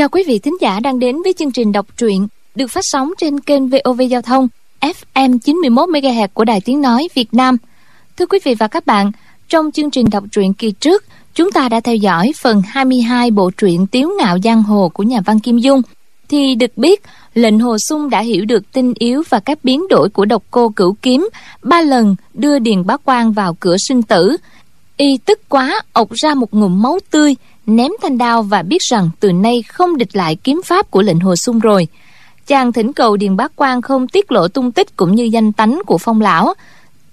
[0.00, 3.12] Chào quý vị thính giả đang đến với chương trình đọc truyện được phát sóng
[3.18, 4.48] trên kênh VOV Giao thông
[4.80, 7.56] FM 91 MHz của Đài Tiếng nói Việt Nam.
[8.16, 9.12] Thưa quý vị và các bạn,
[9.48, 13.50] trong chương trình đọc truyện kỳ trước, chúng ta đã theo dõi phần 22 bộ
[13.50, 15.82] truyện Tiếu ngạo giang hồ của nhà văn Kim Dung
[16.28, 17.02] thì được biết
[17.34, 20.68] lệnh hồ sung đã hiểu được tinh yếu và các biến đổi của độc cô
[20.68, 21.28] cửu kiếm
[21.62, 24.36] ba lần đưa điền bá quan vào cửa sinh tử
[24.96, 27.36] y tức quá ộc ra một ngụm máu tươi
[27.66, 31.20] ném thanh đao và biết rằng từ nay không địch lại kiếm pháp của lệnh
[31.20, 31.86] hồ sung rồi.
[32.46, 35.80] Chàng thỉnh cầu điền bác quan không tiết lộ tung tích cũng như danh tánh
[35.86, 36.54] của phong lão.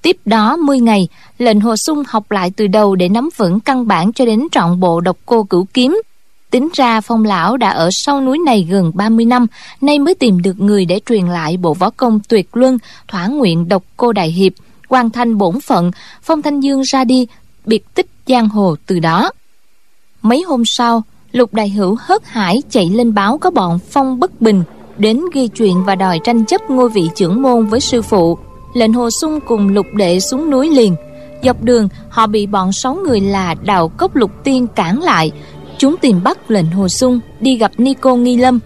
[0.01, 3.87] Tiếp đó 10 ngày, lệnh hồ sung học lại từ đầu để nắm vững căn
[3.87, 6.01] bản cho đến trọn bộ độc cô cửu kiếm.
[6.51, 9.47] Tính ra phong lão đã ở sau núi này gần 30 năm,
[9.81, 13.67] nay mới tìm được người để truyền lại bộ võ công tuyệt luân, thỏa nguyện
[13.69, 14.53] độc cô đại hiệp,
[14.89, 17.27] hoàn thành bổn phận, phong thanh dương ra đi,
[17.65, 19.31] biệt tích giang hồ từ đó
[20.27, 24.41] mấy hôm sau, lục đại hữu hớt hải chạy lên báo có bọn phong bất
[24.41, 24.63] bình
[24.97, 28.37] đến ghi chuyện và đòi tranh chấp ngôi vị trưởng môn với sư phụ.
[28.73, 30.95] Lệnh hồ sung cùng lục đệ xuống núi liền.
[31.43, 35.31] Dọc đường, họ bị bọn sáu người là đào cốc lục tiên cản lại.
[35.77, 38.59] Chúng tìm bắt lệnh hồ sung đi gặp nico nghi lâm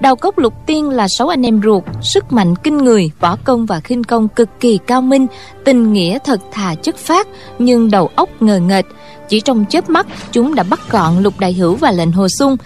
[0.00, 3.66] đào cốc lục tiên là sáu anh em ruột, sức mạnh kinh người, võ công
[3.66, 5.26] và khinh công cực kỳ cao minh.
[5.64, 8.86] Tình nghĩa thật thà chất phát, nhưng đầu óc ngờ nghệch.
[9.28, 12.56] Chỉ trong chớp mắt, chúng đã bắt gọn lục đại hữu và lệnh hồ sung.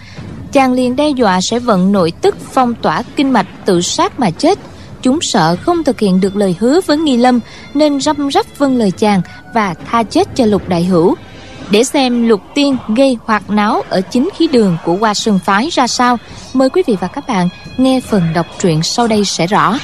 [0.51, 4.31] Chàng liền đe dọa sẽ vận nội tức, phong tỏa kinh mạch, tự sát mà
[4.31, 4.59] chết.
[5.01, 7.39] Chúng sợ không thực hiện được lời hứa với nghi lâm,
[7.73, 9.21] nên răm rắp vâng lời chàng
[9.53, 11.15] và tha chết cho lục đại hữu
[11.71, 15.69] để xem lục tiên gây hoạt náo ở chính khí đường của hoa sơn phái
[15.71, 16.17] ra sao,
[16.53, 19.77] mời quý vị và các bạn nghe phần đọc truyện sau đây sẽ rõ.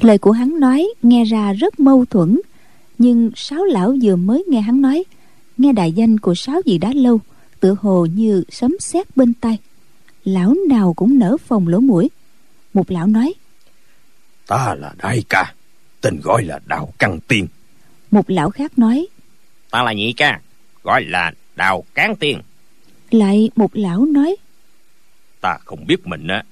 [0.00, 2.40] Lời của hắn nói nghe ra rất mâu thuẫn,
[2.98, 5.04] Nhưng sáu lão vừa mới nghe hắn nói,
[5.58, 7.20] Nghe đại danh của sáu vị đã lâu
[7.60, 9.58] Tựa hồ như sấm sét bên tai.
[10.24, 12.10] Lão nào cũng nở phòng lỗ mũi.
[12.74, 13.34] Một lão nói
[14.46, 15.54] Ta là đại ca
[16.00, 17.46] Tên gọi là Đào Căng Tiên.
[18.10, 19.06] Một lão khác nói
[19.70, 20.40] Ta là nhị ca
[20.82, 22.40] Gọi là Đào Cán Tiên.
[23.10, 24.36] Lại một lão nói
[25.40, 26.42] Ta không biết mình á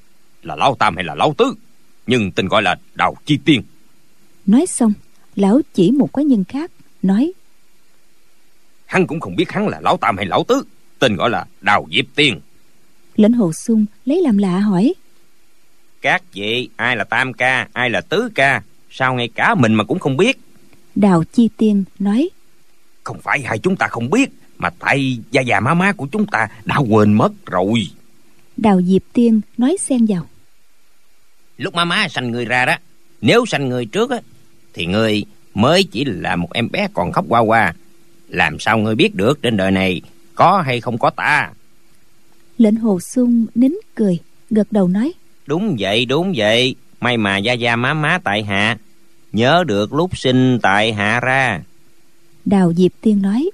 [0.43, 1.55] là Lão Tam hay là Lão Tứ
[2.07, 3.63] nhưng tên gọi là Đào Chi Tiên.
[4.47, 4.93] Nói xong,
[5.37, 6.71] lão chỉ một quái nhân khác,
[7.03, 7.33] nói
[8.87, 10.65] Hắn cũng không biết hắn là Lão Tam hay Lão Tứ,
[10.99, 12.41] tên gọi là Đào Diệp Tiên.
[13.16, 14.94] Lệnh Hồ Sung lấy làm lạ hỏi
[16.00, 19.84] Các vị, ai là Tam Ca, ai là Tứ Ca, sao ngay cả mình mà
[19.84, 20.38] cũng không biết?
[20.94, 22.28] Đào Chi Tiên nói
[23.05, 26.27] Không phải hai chúng ta không biết, mà tại gia già má má của chúng
[26.27, 27.87] ta đã quên mất rồi.
[28.56, 30.28] Đào Diệp Tiên nói xen vào
[31.56, 32.76] lúc má má sanh người ra đó
[33.21, 34.21] nếu sanh người trước á
[34.75, 35.25] thì người
[35.55, 37.75] mới chỉ là một em bé còn khóc qua qua
[38.28, 40.00] làm sao người biết được trên đời này
[40.34, 41.50] có hay không có ta?
[42.59, 44.19] Lệnh hồ sung nín cười
[44.50, 45.12] gật đầu nói.
[45.47, 46.75] Đúng vậy đúng vậy.
[47.00, 48.78] May mà gia gia má má tại hạ.
[49.33, 51.61] Nhớ được lúc sinh tại hạ ra.
[52.44, 53.50] Đào diệp tiên nói.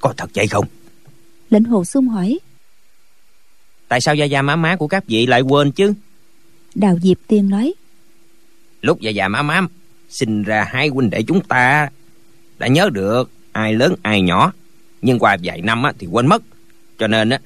[0.00, 0.64] Có thật vậy không?
[1.50, 2.38] Lệnh hồ sung hỏi.
[3.88, 5.94] Tại sao gia gia má má của các vị lại quên chứ?
[6.74, 7.74] Đào Diệp Tiên nói.
[8.80, 9.68] Lúc già già má mám
[10.08, 11.88] Sinh ra hai huynh đệ chúng ta
[12.58, 14.52] Đã nhớ được ai lớn ai nhỏ
[15.04, 16.42] Nhưng qua vài năm á, thì quên mất.
[16.98, 17.38] Cho nên á,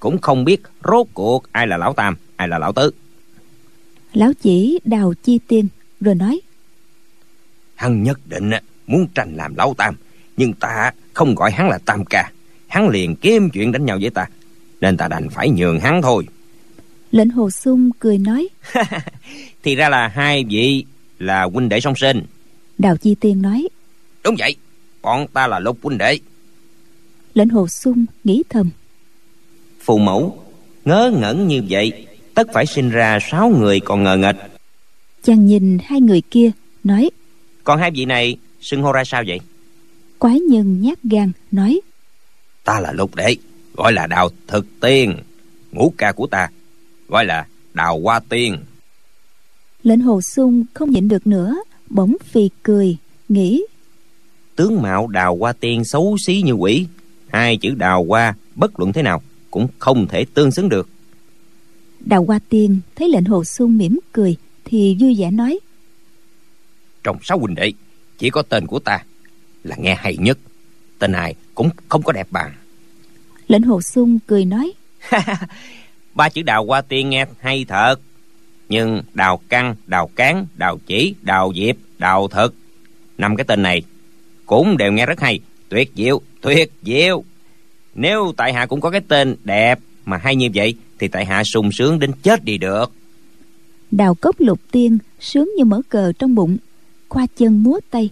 [0.00, 2.90] cũng không biết rốt cuộc ai là lão tam Ai là lão tứ.
[4.12, 5.68] Lão chỉ đào chi tiên
[6.00, 6.40] Rồi nói.
[7.74, 8.50] Hắn nhất định
[8.86, 9.94] muốn tranh làm lão tam
[10.36, 12.32] Nhưng ta không gọi hắn là tam ca.
[12.66, 14.26] Hắn liền kiếm chuyện đánh nhau với ta
[14.80, 16.26] Nên ta đành phải nhường hắn thôi.
[17.10, 18.48] Lệnh hồ sung cười nói.
[19.62, 20.84] Thì ra là hai vị
[21.18, 22.22] là huynh đệ song sinh.
[22.78, 23.68] Đào chi tiên nói.
[24.24, 24.56] Đúng vậy
[25.02, 26.18] bọn ta là lục huynh đệ
[27.36, 28.70] lệnh hồ sung nghĩ thầm.
[29.80, 30.38] Phù mẫu
[30.84, 34.36] ngớ ngẩn như vậy tất phải sinh ra sáu người còn ngờ nghệch.
[35.22, 36.50] Chàng nhìn hai người kia
[36.84, 37.10] nói
[37.64, 39.40] còn hai vị này xưng hô ra sao vậy?
[40.18, 41.80] Quái nhân nhát gan nói
[42.64, 43.36] ta là lục đệ
[43.76, 45.16] gọi là đào thực tiên
[45.72, 46.48] ngũ ca của ta
[47.08, 48.56] gọi là đào hoa tiên.
[49.82, 51.56] Lệnh hồ sung không nhịn được nữa
[51.90, 52.96] bỗng phì cười
[53.28, 53.64] nghĩ
[54.56, 56.86] tướng mạo đào hoa tiên xấu xí như quỷ
[57.32, 60.88] hai chữ đào hoa bất luận thế nào cũng không thể tương xứng được.
[62.00, 65.58] Đào hoa tiên thấy lệnh hồ sung mỉm cười thì vui vẻ nói.
[67.04, 67.72] Trong sáu huynh đệ
[68.18, 69.04] chỉ có tên của ta
[69.64, 70.38] là nghe hay nhất.
[70.98, 72.52] Tên này cũng không có đẹp bằng.
[73.48, 74.72] Lệnh hồ sung cười nói.
[76.14, 77.96] Ba chữ đào hoa tiên nghe hay thật.
[78.68, 82.54] Nhưng đào căng đào cán đào chỉ đào diệp đào thực
[83.18, 83.82] năm cái tên này
[84.46, 87.24] cũng đều nghe rất hay tuyệt diệu tuyệt diệu.
[87.94, 91.44] Nếu tại hạ cũng có cái tên đẹp mà hay như vậy thì tại hạ
[91.44, 92.92] sung sướng đến chết đi được.
[93.90, 96.56] Đào cốc lục tiên sướng như mở cờ trong bụng
[97.08, 98.10] khoa chân múa tay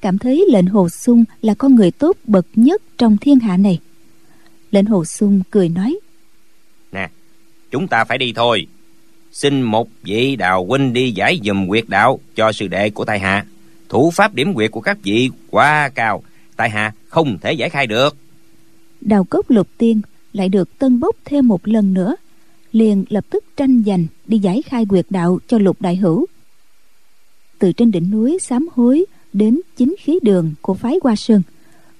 [0.00, 3.78] cảm thấy lệnh hồ sung là con người tốt bậc nhất trong thiên hạ này.
[4.70, 5.98] Lệnh hồ sung cười nói
[6.92, 7.08] nè
[7.70, 8.66] chúng ta phải đi thôi.
[9.32, 13.18] Xin một vị đào huynh đi giải dùm quyệt đạo cho sư đệ của tại
[13.18, 13.44] hạ.
[13.88, 16.22] Thủ pháp điểm quyệt của các vị quá cao
[16.60, 18.16] tại hạ, không thể giải khai được.
[19.00, 20.00] Đào cốc lục tiên
[20.32, 22.16] lại được tân bốc thêm một lần nữa,
[22.72, 26.26] liền lập tức tranh giành đi giải khai quyệt đạo cho lục đại hữu.
[27.58, 31.42] Từ trên đỉnh núi sám hối đến chính khí đường của phái hoa sơn,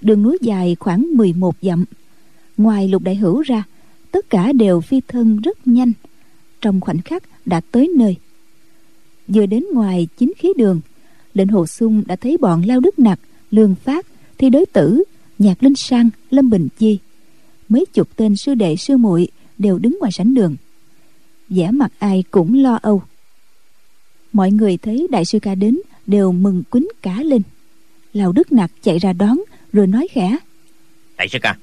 [0.00, 1.84] đường núi dài khoảng 11 dặm.
[2.56, 3.64] Ngoài lục đại hữu ra,
[4.10, 5.92] tất cả đều phi thân rất nhanh,
[6.60, 8.16] trong khoảnh khắc đã tới nơi.
[9.28, 10.80] Vừa đến ngoài chính khí đường,
[11.34, 13.20] lệnh hồ sung đã thấy bọn lao đức nặc
[13.50, 14.06] lương phát
[14.40, 15.02] thi đối tử
[15.38, 16.98] nhạc linh sang lâm bình chi.
[17.68, 19.28] Mấy chục tên sư đệ sư muội
[19.58, 20.56] đều đứng ngoài sảnh đường.
[21.48, 23.02] Vẻ mặt ai cũng lo âu.
[24.32, 27.42] Mọi người thấy đại sư ca đến đều mừng quýnh cả lên.
[28.12, 29.40] Lào đức nặc chạy ra đón
[29.72, 30.36] rồi nói khẽ.
[31.16, 31.56] Đại sư ca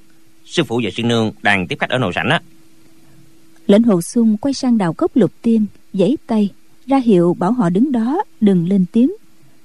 [0.46, 2.42] sư phụ và sư nương đang tiếp khách ở nội sảnh á.
[3.68, 6.50] Lệnh hồ sung quay sang đào cốc lục tiên giãy tay
[6.86, 9.12] ra hiệu bảo họ đứng đó đừng lên tiếng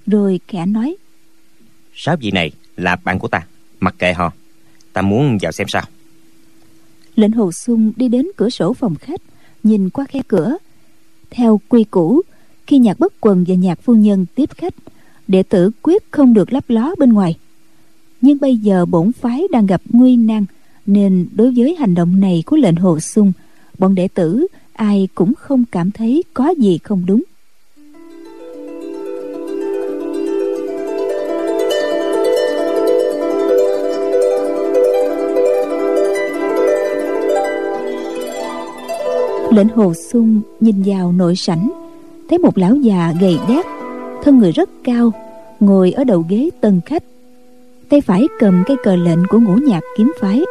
[0.06, 0.97] rồi khẽ nói.
[1.94, 3.46] Sáu vị này là bạn của ta.
[3.81, 4.32] Mặc kệ họ,
[4.93, 5.82] ta muốn vào xem sao.
[7.17, 9.20] Lệnh hồ sung đi đến cửa sổ phòng khách,
[9.62, 10.56] nhìn qua khe cửa.
[11.31, 12.23] Theo quy củ,
[12.67, 14.75] khi nhạc bất quần và nhạc phu nhân tiếp khách,
[15.29, 17.38] đệ tử quyết không được lấp ló bên ngoài.
[18.20, 20.44] Nhưng bây giờ bổn phái đang gặp nguy nan,
[20.87, 23.32] nên đối với hành động này của lệnh hồ sung,
[23.78, 27.23] bọn đệ tử ai cũng không cảm thấy có gì không đúng.
[39.52, 41.70] Lệnh hồ sung, nhìn vào nội sảnh,
[42.28, 43.66] thấy một lão già gầy đét,
[44.22, 45.12] thân người rất cao,
[45.60, 47.02] ngồi ở đầu ghế tân khách.
[47.88, 50.44] Tay phải cầm cây cờ lệnh của ngũ nhạc kiếm phái,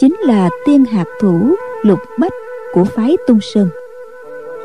[0.00, 2.32] chính là tiên hạt thủ lục bách
[2.74, 3.68] của phái tung sơn.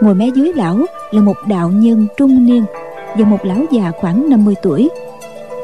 [0.01, 2.63] Ngồi mé dưới lão là một đạo nhân trung niên
[3.17, 4.89] và một lão già khoảng 50 tuổi.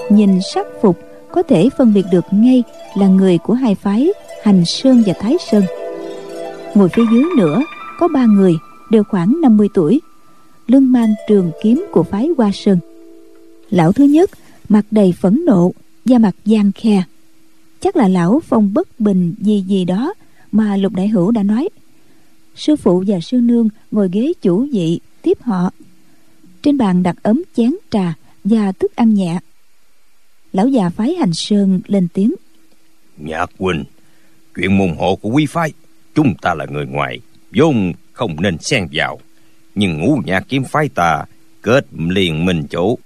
[0.10, 0.98] Nhìn sắc phục,
[1.32, 2.64] có thể phân biệt được ngay
[2.98, 4.10] là người của hai phái
[4.44, 5.64] hành sơn và thái sơn.
[6.76, 7.62] Ngồi phía dưới nữa
[7.98, 8.58] có ba người,
[8.90, 10.02] đều khoảng 50 tuổi,
[10.68, 12.80] lưng mang trường kiếm của phái hoa sơn.
[13.70, 14.30] Lão thứ nhất,
[14.70, 15.72] mặt đầy phẫn nộ
[16.06, 17.04] da mặt gian khe.
[17.80, 20.14] Chắc là lão phong bất bình gì gì đó
[20.52, 21.70] mà lục đại hữu đã nói.
[22.56, 25.72] Sư phụ và sư nương ngồi ghế chủ vị tiếp họ.
[26.62, 28.14] Trên bàn đặt ấm chén trà
[28.44, 29.40] và thức ăn nhẹ.
[30.54, 32.34] Lão già phái hành sơn lên tiếng.
[33.18, 33.84] Nhạc huynh
[34.56, 35.74] chuyện môn hộ của quý phái,
[36.16, 37.20] chúng ta là người ngoài
[37.56, 39.20] vốn không nên xen vào.
[39.76, 41.26] Nhưng ngũ nhạc kiếm phái ta
[41.62, 43.00] kết liền mình chủ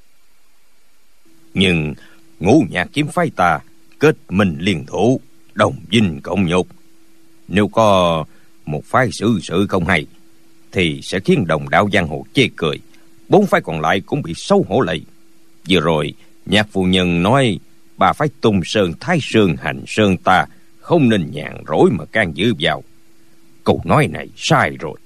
[1.54, 1.94] nhưng
[2.40, 3.60] ngũ nhạc kiếm phái ta
[4.00, 5.22] kết mình liền thủ,
[5.54, 6.68] đồng dinh cộng nhục.
[7.48, 8.26] Nếu có
[8.66, 10.06] một phái xử sự không hay,
[10.72, 12.80] thì sẽ khiến đồng đạo giang hồ chê cười.
[13.30, 15.02] Bốn phái còn lại cũng bị xấu hổ lạy
[15.70, 16.14] vừa rồi,
[16.46, 17.60] nhạc phu nhân nói,
[17.98, 20.46] bà phái tung sơn, thái sơn, hành sơn ta,
[20.80, 22.84] không nên nhàn rỗi mà can dự vào
[23.70, 25.00] câu nói này sai rồi.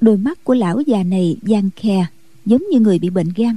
[0.00, 2.06] Đôi mắt của lão già này gian khe
[2.44, 3.56] giống như người bị bệnh gan.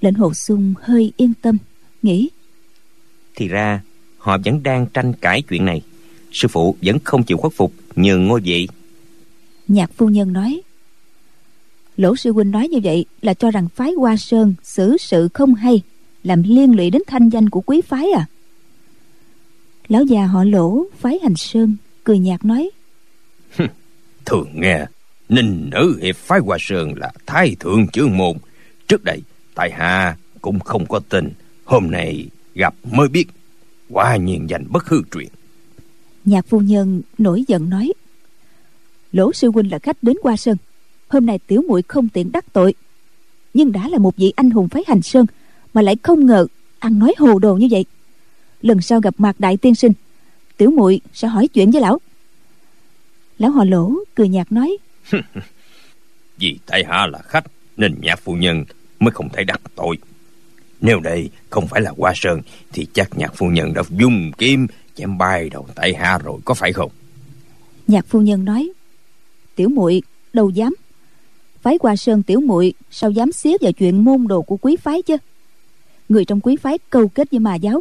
[0.00, 1.58] Lệnh hồ sung hơi yên tâm
[2.02, 2.30] nghĩ.
[3.36, 3.80] Thì ra
[4.18, 5.82] họ vẫn đang tranh cãi chuyện này.
[6.32, 8.68] Sư phụ vẫn không chịu khuất phục nhường ngôi vị.
[9.68, 10.62] Nhạc phu nhân nói
[11.96, 15.54] lỗ sư huynh nói như vậy là cho rằng phái hoa sơn xử sự không
[15.54, 15.82] hay
[16.24, 18.26] làm liên lụy đến thanh danh của quý phái à?
[19.88, 22.70] Lão già họ lỗ phái hành sơn cười nhạt nói
[24.24, 24.86] thường nghe,
[25.28, 28.36] ninh nữ hiệp phái hoa sơn là thái thượng chương môn.
[28.88, 29.22] Trước đây,
[29.54, 31.32] tại hạ cũng không có tin,
[31.64, 33.24] hôm nay gặp mới biết,
[33.90, 35.28] quả nhiên danh bất hư truyền.
[36.24, 37.92] Nhạc phu nhân nổi giận nói,
[39.12, 40.56] lỗ sư huynh là khách đến qua sơn
[41.12, 42.74] hôm nay tiểu muội không tiện đắc tội.
[43.54, 45.26] Nhưng đã là một vị anh hùng phái hành sơn,
[45.74, 46.46] mà lại không ngờ
[46.78, 47.84] ăn nói hồ đồ như vậy.
[48.62, 49.92] Lần sau gặp mặt đại tiên sinh,
[50.56, 52.00] tiểu muội sẽ hỏi chuyện với lão
[53.38, 54.76] lão họ lỗ cười nhạt nói.
[56.38, 57.44] Vì tại hạ là khách
[57.76, 58.64] nên nhạc phu nhân
[59.00, 59.98] mới không thể đắc tội.
[60.80, 62.40] Nếu đây không phải là hoa sơn
[62.72, 66.54] thì chắc nhạc phu nhân đã dùng kim chém bay đầu tại hạ rồi có
[66.54, 66.90] phải không?
[67.86, 68.72] Nhạc phu nhân nói
[69.56, 70.74] tiểu muội đâu dám.
[71.62, 75.02] Phái hoa sơn tiểu muội sao dám xiết vào chuyện môn đồ của quý phái
[75.02, 75.16] chứ?
[76.08, 77.80] Người trong quý phái câu kết với mà giáo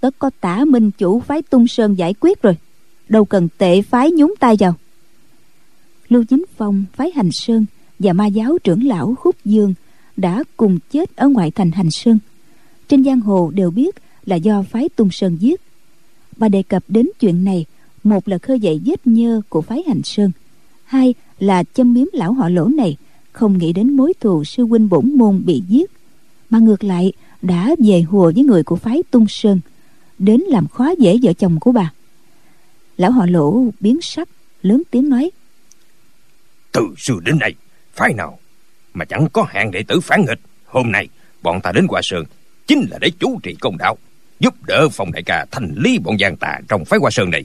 [0.00, 2.56] tất có tả minh chủ phái tung sơn giải quyết rồi.
[3.08, 4.74] Đâu cần tệ phái nhúng tay vào
[6.08, 7.66] lưu chính phong, phái hành sơn
[7.98, 9.74] và ma giáo trưởng lão khúc dương
[10.16, 12.18] đã cùng chết ở ngoại thành hành sơn.
[12.88, 15.60] Trên giang hồ đều biết là do phái tung sơn giết.
[16.36, 17.64] Bà đề cập đến chuyện này,
[18.04, 20.30] một là khơi dậy vết nhơ của phái hành sơn,
[20.84, 22.96] hai là châm biếm lão họ lỗ này
[23.32, 25.90] không nghĩ đến mối thù sư huynh bổn môn bị giết,
[26.50, 29.60] mà ngược lại đã về hùa với người của phái tung sơn,
[30.18, 31.92] đến làm khó dễ vợ chồng của bà.
[32.96, 34.28] Lão họ lỗ biến sắc,
[34.62, 35.30] lớn tiếng nói
[36.76, 37.54] từ xưa đến nay.
[37.92, 38.38] Phái nào,
[38.94, 40.40] mà chẳng có hạng đệ tử phản nghịch.
[40.66, 41.08] Hôm nay,
[41.42, 42.24] bọn ta đến qua sơn,
[42.66, 43.96] chính là để chú trì công đạo,
[44.40, 47.44] giúp đỡ phòng đại ca thành lý bọn giang tà trong phái hoa sơn này.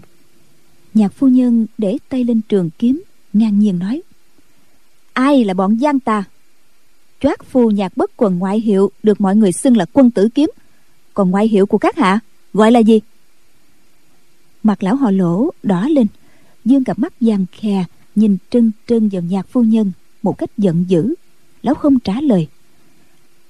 [0.93, 4.01] Nhạc phu nhân để tay lên trường kiếm, ngang nhiên nói,
[5.13, 6.23] ai là bọn giang tà?
[7.19, 10.49] Choát phu nhạc bất quần ngoại hiệu được mọi người xưng là quân tử kiếm.
[11.13, 12.19] Còn ngoại hiệu của các hạ
[12.53, 13.01] gọi là gì?
[14.63, 16.07] Mặt lão họ lỗ đỏ lên,
[16.65, 19.91] dương cặp mắt vàng khè nhìn trân trân vào nhạc phu nhân
[20.23, 21.13] một cách giận dữ
[21.63, 22.47] lão không trả lời.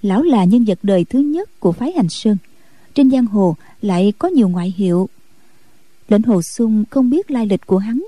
[0.01, 2.37] Lão là nhân vật đời thứ nhất của phái hành sơn
[2.93, 5.09] trên giang hồ lại có nhiều ngoại hiệu.
[6.07, 8.05] Lệnh hồ sung không biết lai lịch của hắn.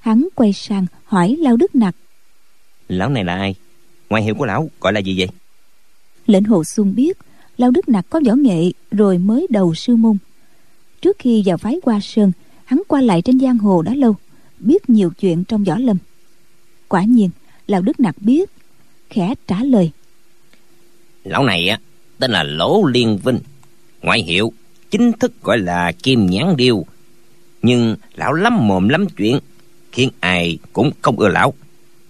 [0.00, 1.96] Hắn quay sang hỏi lao đức nặc.
[2.88, 3.54] Lão này là ai?
[4.10, 5.28] Ngoại hiệu của lão gọi là gì vậy?
[6.26, 7.18] Lệnh hồ sung biết
[7.56, 10.16] lao đức nặc có võ nghệ rồi mới đầu sư môn.
[11.00, 12.32] Trước khi vào phái hoa sơn
[12.64, 14.16] hắn qua lại trên giang hồ đã lâu
[14.62, 15.96] biết nhiều chuyện trong võ lâm.
[16.88, 17.30] Quả nhiên
[17.66, 18.50] lao đức nặc biết
[19.10, 19.90] khẽ trả lời.
[21.24, 21.78] Lão này á
[22.18, 23.38] tên là lỗ liên vinh.
[24.02, 24.52] Ngoại hiệu
[24.90, 26.84] chính thức gọi là kim nhãn điêu.
[27.62, 29.38] Nhưng lão lắm mồm lắm chuyện
[29.92, 31.54] khiến ai cũng không ưa lão.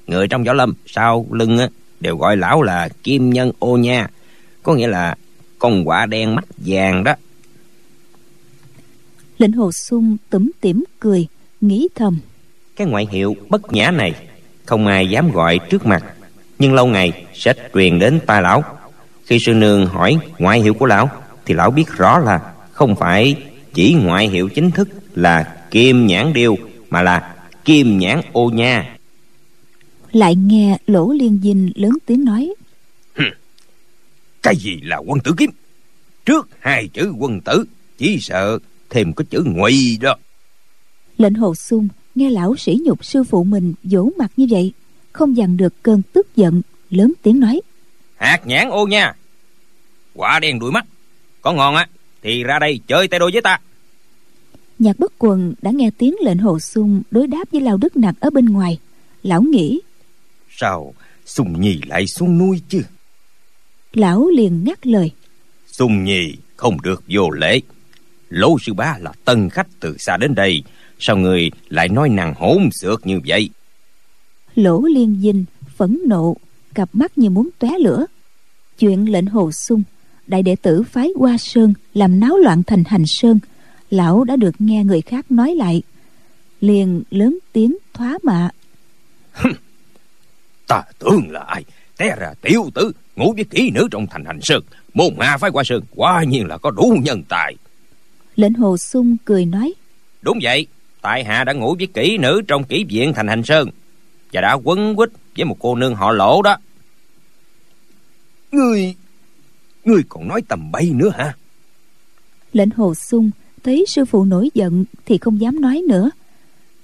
[0.06, 1.68] Người trong võ lâm sau lưng á,
[2.00, 4.08] đều gọi lão là kim nhân ô nha
[4.62, 5.16] có nghĩa là
[5.58, 7.14] con quả đen mắt vàng đó.
[9.38, 11.26] Lệnh hồ sung tủm tỉm cười
[11.60, 12.18] nghĩ thầm
[12.76, 14.14] cái ngoại hiệu bất nhã này
[14.66, 16.04] không ai dám gọi trước mặt
[16.58, 18.64] nhưng lâu ngày sẽ truyền đến tai lão.
[19.26, 21.10] Khi sư nương hỏi ngoại hiệu của lão
[21.46, 23.36] thì lão biết rõ là không phải
[23.74, 26.56] chỉ ngoại hiệu chính thức là kim nhãn điêu
[26.90, 28.96] mà là kim nhãn ô nha.
[30.12, 32.54] Lại nghe lỗ liên dinh lớn tiếng nói
[34.42, 35.50] cái gì là quân tử kiếm?
[36.26, 37.64] Trước hai chữ quân tử
[37.98, 38.58] chỉ sợ
[38.90, 40.16] thêm có chữ ngụy đó.
[41.18, 44.72] Lệnh hồ sung nghe lão sĩ nhục sư phụ mình vỗ mặt như vậy
[45.12, 47.60] không dằn được cơn tức giận lớn tiếng nói.
[48.16, 49.14] Hạt nhãn ô nha.
[50.14, 50.86] Quả đen đuổi mắt.
[51.40, 51.88] Có ngon á
[52.22, 53.60] thì ra đây chơi tay đôi với ta.
[54.78, 58.14] Nhạc bất quần đã nghe tiếng lệnh hồ sung đối đáp với lao đức nặc
[58.20, 58.78] ở bên ngoài.
[59.22, 59.80] Lão nghĩ
[60.50, 60.94] sao
[61.26, 62.82] sùng nhì lại xuống nuôi chứ?
[63.92, 65.10] Lão liền ngắt lời.
[65.66, 67.60] Sùng nhì không được vô lễ.
[68.28, 70.62] Lỗ sư bá là tân khách từ xa đến đây
[71.04, 73.50] sao người lại nói nàng hỗn xược như vậy?
[74.54, 75.44] Lỗ liên dinh
[75.76, 76.36] phẫn nộ
[76.74, 78.06] cặp mắt như muốn tóe lửa.
[78.78, 79.82] Chuyện lệnh hồ sung
[80.26, 83.38] đại đệ tử phái hoa sơn làm náo loạn thành hành sơn
[83.90, 85.82] lão đã được nghe người khác nói lại.
[86.60, 88.50] Liền lớn tiếng thoá mạ.
[90.66, 91.64] Ta tưởng là ai?
[91.96, 94.62] Té ra tiểu tử ngủ với kỹ nữ trong thành hành sơn.
[94.94, 97.56] Môn hạ phái hoa sơn quả nhiên là có đủ nhân tài.
[98.36, 99.74] Lệnh hồ sung cười nói.
[100.22, 100.66] Đúng vậy
[101.02, 103.68] tại hạ đã ngủ với kỹ nữ trong kỹ viện thành hành sơn
[104.32, 106.56] và đã quấn quýt với một cô nương họ lỗ đó.
[108.52, 108.94] Ngươi
[109.84, 111.34] ngươi còn nói tầm bay nữa hả?
[112.52, 113.30] Lệnh hồ sung
[113.64, 116.10] thấy sư phụ nổi giận thì không dám nói nữa.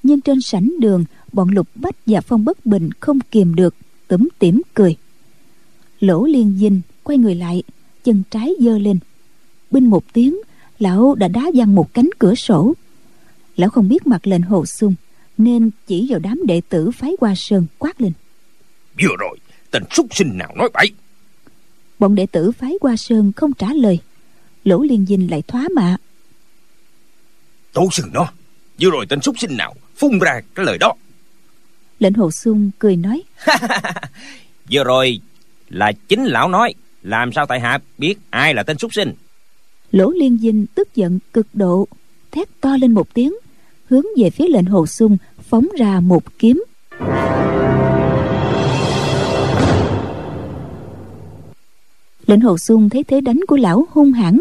[0.03, 3.75] Nhưng trên sảnh đường bọn lục bách và phong bất bình không kìm được
[4.09, 4.97] tủm tỉm cười.
[6.01, 7.63] Lỗ liên dinh quay người lại
[8.05, 8.99] chân trái giơ lên.
[9.71, 10.39] Binh một tiếng
[10.79, 12.75] lão đã đá văng một cánh cửa sổ
[13.59, 14.95] lão không biết mặt lệnh hồ sung
[15.39, 18.13] nên chỉ vào đám đệ tử phái hoa sơn quát lên.
[19.03, 19.39] Vừa rồi
[19.71, 20.91] tên súc sinh nào nói bậy?
[21.99, 23.99] Bọn đệ tử phái hoa sơn không trả lời.
[24.65, 25.97] Lỗ liên dinh lại thoá mạ.
[27.73, 28.33] Tổ sừng nó
[28.81, 30.95] vừa rồi tên súc sinh nào phun ra cái lời đó?
[31.99, 33.23] Lệnh hồ sung cười nói.
[34.71, 35.21] Vừa rồi
[35.69, 39.13] là chính lão nói làm sao tại hạ biết ai là tên súc sinh?
[39.93, 41.89] Lỗ liên dinh tức giận cực độ
[42.31, 43.33] thét to lên một tiếng
[43.89, 46.65] hướng về phía lệnh hồ sung, phóng ra một kiếm.
[52.27, 54.41] Lệnh hồ sung thấy thế đánh của lão hung hãn,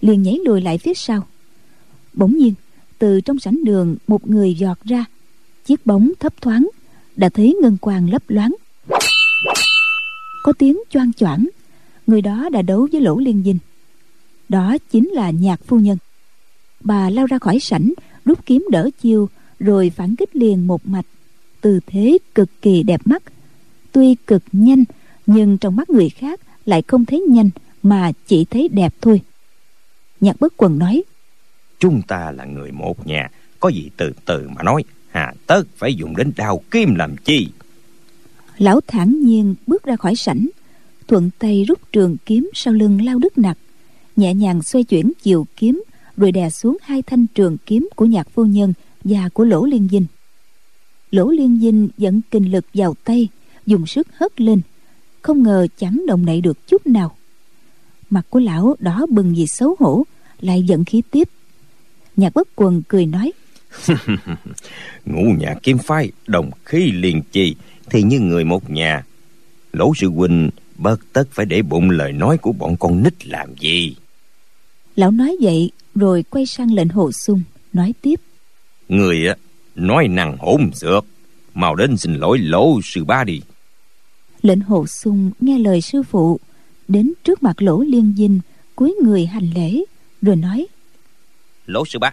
[0.00, 1.26] liền nhảy lùi lại phía sau.
[2.12, 2.54] Bỗng nhiên,
[2.98, 5.04] từ trong sảnh đường, một người giọt ra.
[5.64, 6.68] Chiếc bóng thấp thoáng,
[7.16, 8.54] đã thấy ngân quang lấp loáng.
[10.42, 11.48] Có tiếng choang choảng,
[12.06, 13.58] người đó đã đấu với lỗ liên dinh.
[14.48, 15.98] Đó chính là nhạc phu nhân.
[16.80, 17.92] Bà lao ra khỏi sảnh
[18.24, 19.28] rút kiếm đỡ chiêu
[19.60, 21.06] rồi phản kích liền một mạch.
[21.60, 23.22] Tư thế cực kỳ đẹp mắt.
[23.92, 24.84] Tuy cực nhanh
[25.26, 27.50] nhưng trong mắt người khác lại không thấy nhanh
[27.82, 29.20] mà chỉ thấy đẹp thôi.
[30.20, 31.02] Nhạc bất quần nói
[31.78, 34.84] chúng ta là người một nhà có gì từ từ mà nói.
[35.10, 37.48] Hà tất phải dùng đến đao kim làm chi?
[38.58, 40.46] Lão thản nhiên bước ra khỏi sảnh
[41.08, 43.58] thuận tay rút trường kiếm sau lưng lao đức nặc
[44.16, 45.84] nhẹ nhàng xoay chuyển chiều kiếm
[46.16, 48.72] rồi đè xuống hai thanh trường kiếm của nhạc phu nhân
[49.04, 50.06] và của lỗ liên dinh.
[51.10, 53.28] Lỗ liên dinh dẫn kinh lực vào tay
[53.66, 54.60] dùng sức hất lên
[55.24, 57.16] không ngờ chẳng động đậy được chút nào.
[58.10, 60.04] Mặt của lão đỏ bừng vì xấu hổ
[60.40, 61.28] lại giận khí tiếp.
[62.16, 63.32] Nhạc bất quần cười nói
[65.04, 67.56] ngũ nhà kim phái đồng khí liền trì
[67.90, 69.04] thì như người một nhà.
[69.72, 73.48] Lỗ sư huynh bất tất phải để bụng lời nói của bọn con nít làm
[73.60, 73.96] gì?
[74.96, 78.20] Lão nói vậy rồi quay sang lệnh hồ sung nói tiếp.
[78.88, 79.34] Người á
[79.74, 81.04] nói năng hỗn xược
[81.54, 83.40] mau đến xin lỗi lỗ sư ba đi.
[84.42, 86.40] Lệnh hồ sung nghe lời sư phụ
[86.88, 88.40] đến trước mặt lỗ liên dinh
[88.76, 89.84] cúi người hành lễ
[90.22, 90.66] rồi nói.
[91.66, 92.12] Lỗ sư bá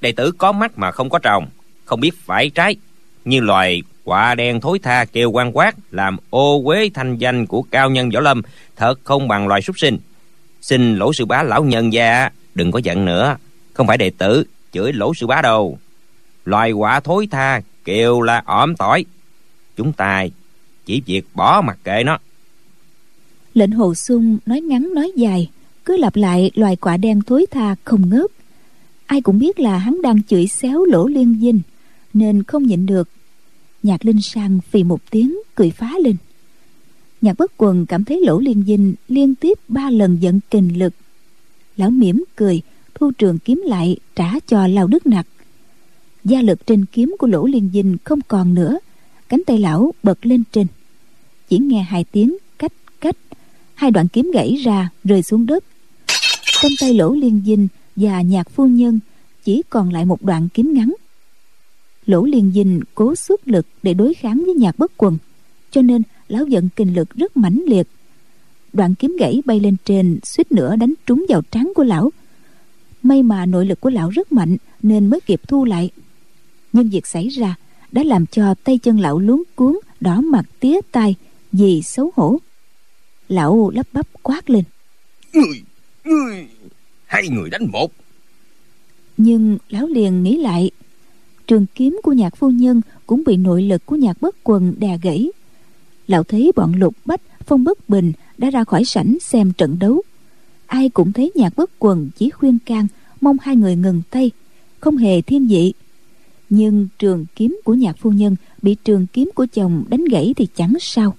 [0.00, 1.46] đệ tử có mắt mà không có tròng
[1.84, 2.76] không biết phải trái.
[3.24, 7.62] Như loài quả đen thối tha kêu quan quát làm ô uế thanh danh của
[7.62, 8.42] cao nhân võ lâm
[8.76, 9.98] thật không bằng loài súc sinh.
[10.60, 13.36] Xin lỗ sư bá lão nhân gia đừng có giận nữa.
[13.72, 15.78] Không phải đệ tử, chửi lỗ sư bá đâu.
[16.44, 19.04] Loài quả thối tha, kêu là ỏm tỏi.
[19.76, 20.26] Chúng ta
[20.86, 22.18] chỉ việc bỏ mặc kệ nó.
[23.54, 25.50] Lệnh hồ sung nói ngắn, nói dài,
[25.84, 28.30] cứ lặp lại loài quả đen thối tha không ngớt.
[29.06, 31.60] Ai cũng biết là hắn đang chửi xéo lỗ liên dinh,
[32.14, 33.08] nên không nhịn được.
[33.82, 36.16] Nhạc linh sang phì một tiếng, cười phá lên.
[37.20, 40.94] Nhạc bất quần cảm thấy lỗ liên dinh liên tiếp ba lần giận kình lực
[41.78, 42.62] lão mỉm cười,
[42.94, 45.26] thu trường kiếm lại, trả cho lao đức nặc.
[46.24, 48.78] Gia lực trên kiếm của lỗ liên dinh không còn nữa,
[49.28, 50.66] cánh tay lão bật lên trên.
[51.48, 53.16] Chỉ nghe hai tiếng cách cách,
[53.74, 55.64] hai đoạn kiếm gãy ra, rơi xuống đất.
[56.62, 59.00] Trong tay lỗ liên dinh và nhạc phu nhân
[59.44, 60.94] chỉ còn lại một đoạn kiếm ngắn.
[62.06, 65.18] Lỗ liên dinh cố xuất lực để đối kháng với nhạc bất quần,
[65.70, 67.88] cho nên lão giận kinh lực rất mãnh liệt
[68.78, 72.10] đoạn kiếm gãy bay lên trên suýt nữa đánh trúng vào trán của lão.
[73.02, 75.90] May mà nội lực của lão rất mạnh nên mới kịp thu lại.
[76.72, 77.54] Nhưng việc xảy ra
[77.92, 81.14] đã làm cho tay chân lão luống cuốn đỏ mặt tía tai
[81.52, 82.38] vì xấu hổ.
[83.28, 84.64] Lão lắp bắp quát lên.
[85.32, 85.62] Người
[86.04, 86.46] người
[87.06, 87.92] hai người đánh một.
[89.16, 90.70] Nhưng lão liền nghĩ lại
[91.46, 94.98] trường kiếm của nhạc phu nhân cũng bị nội lực của nhạc bất quần đè
[95.02, 95.30] gãy.
[96.06, 100.02] Lão thấy bọn lục bách phong bất bình đã ra khỏi sảnh xem trận đấu.
[100.66, 102.86] Ai cũng thấy nhạc bất quần chỉ khuyên can
[103.20, 104.30] mong hai người ngừng tay
[104.80, 105.72] không hề thiên vị.
[106.50, 110.46] Nhưng trường kiếm của nhạc phu nhân bị trường kiếm của chồng đánh gãy thì
[110.54, 111.16] chẳng sao.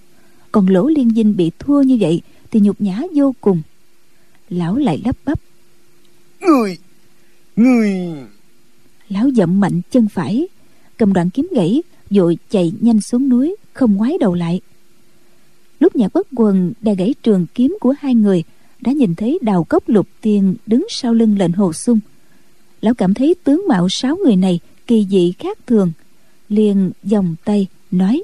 [0.51, 3.61] Còn lỗ liên dinh bị thua như vậy thì nhục nhã vô cùng.
[4.49, 5.39] Lão lại lắp bắp.
[6.41, 6.77] Người
[7.59, 7.97] người.
[9.09, 10.47] Lão dậm mạnh chân phải
[10.97, 14.61] cầm đoạn kiếm gãy vội chạy nhanh xuống núi không ngoái đầu lại
[15.79, 18.43] lúc nhạc bất quần đè gãy trường kiếm của hai người
[18.81, 21.99] đã nhìn thấy đào cốc lục tiên đứng sau lưng lệnh hồ sung.
[22.81, 25.91] Lão cảm thấy tướng mạo sáu người này kỳ dị khác thường
[26.49, 28.23] liền vòng tay nói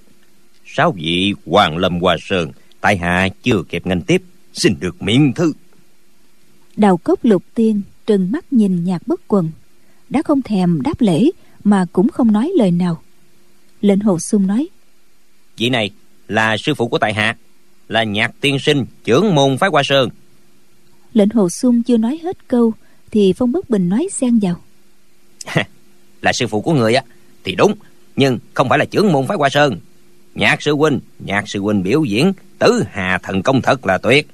[0.65, 4.21] sáu vị hoàng lâm hoa sơn tại hạ chưa kịp ngành tiếp
[4.53, 5.53] xin được miễn thư.
[6.77, 9.51] Đào cốc lục tiên trừng mắt nhìn nhạc bất quần
[10.09, 11.29] đã không thèm đáp lễ
[11.63, 13.01] mà cũng không nói lời nào.
[13.81, 14.67] Lệnh hồ sung nói
[15.57, 15.91] vị này
[16.27, 17.37] là sư phụ của tại hạ
[17.87, 20.09] là nhạc tiên sinh trưởng môn phái hoa sơn.
[21.13, 22.73] Lệnh hồ sung chưa nói hết câu
[23.11, 24.61] thì phong bất bình nói xen vào.
[26.21, 27.03] Là sư phụ của người á
[27.43, 27.73] thì đúng
[28.15, 29.79] nhưng không phải là trưởng môn phái hoa sơn.
[30.35, 34.27] Nhạc sư huynh nhạc sư huynh biểu diễn tứ hà thần công thật là tuyệt.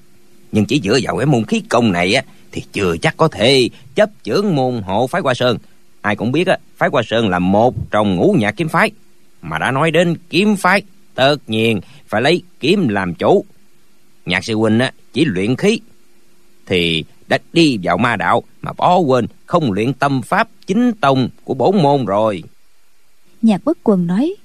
[0.51, 3.69] Nhưng chỉ dựa vào cái môn khí công này á thì chưa chắc có thể
[3.95, 5.57] chấp trưởng môn hộ phái hoa sơn.
[6.01, 8.91] Ai cũng biết á phái hoa sơn là một trong ngũ nhạc kiếm phái
[9.41, 10.81] mà đã nói đến kiếm phái
[11.15, 13.45] tất nhiên phải lấy kiếm làm chủ.
[14.25, 15.79] Nhạc sư huynh á chỉ luyện khí
[16.65, 21.29] thì đã đi vào ma đạo mà bỏ quên không luyện tâm pháp chính tông
[21.43, 22.43] của bổn môn rồi.
[23.41, 24.35] Nhạc bất quần nói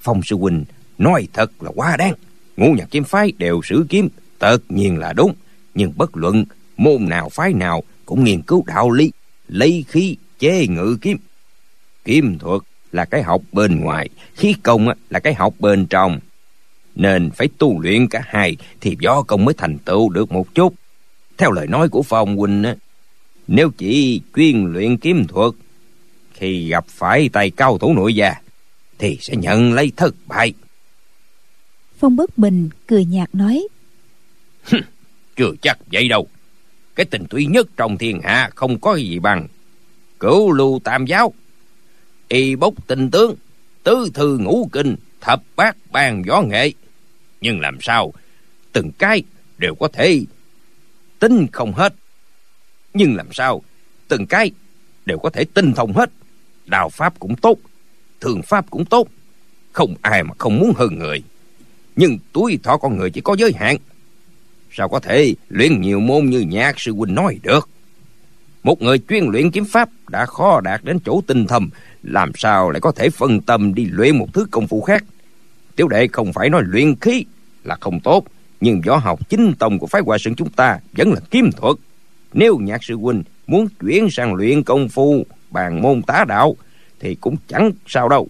[0.00, 0.64] phong sư huynh
[0.98, 2.14] nói thật là quá đáng.
[2.56, 5.34] Ngũ nhạc kiếm phái đều sử kiếm tất nhiên là đúng.
[5.74, 6.44] Nhưng bất luận
[6.76, 9.12] môn nào phái nào cũng nghiên cứu đạo lý
[9.48, 11.18] lấy khí chế ngự kiếm.
[12.04, 16.18] Kiếm thuật là cái học bên ngoài khí công là cái học bên trong
[16.94, 20.74] nên phải tu luyện cả hai thì võ công mới thành tựu được một chút.
[21.36, 22.64] Theo lời nói của Phong huynh
[23.48, 25.54] nếu chỉ chuyên luyện kiếm thuật
[26.32, 28.34] khi gặp phải tay cao thủ nội gia
[28.98, 30.52] thì sẽ nhận lấy thất bại.
[31.98, 33.68] Phong Bất Bình cười nhạt nói
[35.36, 36.26] Chưa chắc vậy đâu.
[36.94, 39.48] Cái tình tuy nhất trong thiên hạ không có gì bằng.
[40.20, 41.32] Cửu lưu tam giáo.
[42.28, 43.34] Y bốc tinh tướng.
[43.82, 44.96] Tứ thư ngũ kinh.
[45.20, 46.72] Thập bát bàn võ nghệ.
[47.40, 48.12] Nhưng làm sao
[48.72, 49.22] từng cái
[49.58, 50.24] đều có thể
[51.18, 51.94] tính không hết.
[52.94, 53.62] Nhưng làm sao
[54.08, 54.50] từng cái
[55.06, 56.10] đều có thể tinh thông hết.
[56.66, 57.58] Đào pháp cũng tốt.
[58.20, 59.08] Thường pháp cũng tốt.
[59.72, 61.22] Không ai mà không muốn hơn người.
[61.96, 63.76] Nhưng tuổi thọ con người chỉ có giới hạn.
[64.70, 67.68] Sao có thể luyện nhiều môn như nhạc sư huynh nói được?
[68.62, 71.70] Một người chuyên luyện kiếm pháp đã khó đạt đến chỗ tinh thầm,
[72.02, 75.04] làm sao lại có thể phân tâm đi luyện một thứ công phu khác?
[75.76, 77.24] Tiểu đệ không phải nói luyện khí
[77.64, 78.24] là không tốt,
[78.60, 81.76] nhưng võ học chính tông của phái hòa sơn chúng ta vẫn là kiếm thuật.
[82.32, 86.56] Nếu nhạc sư huynh muốn chuyển sang luyện công phu bàn môn tá đạo
[87.00, 88.28] thì cũng chẳng sao đâu.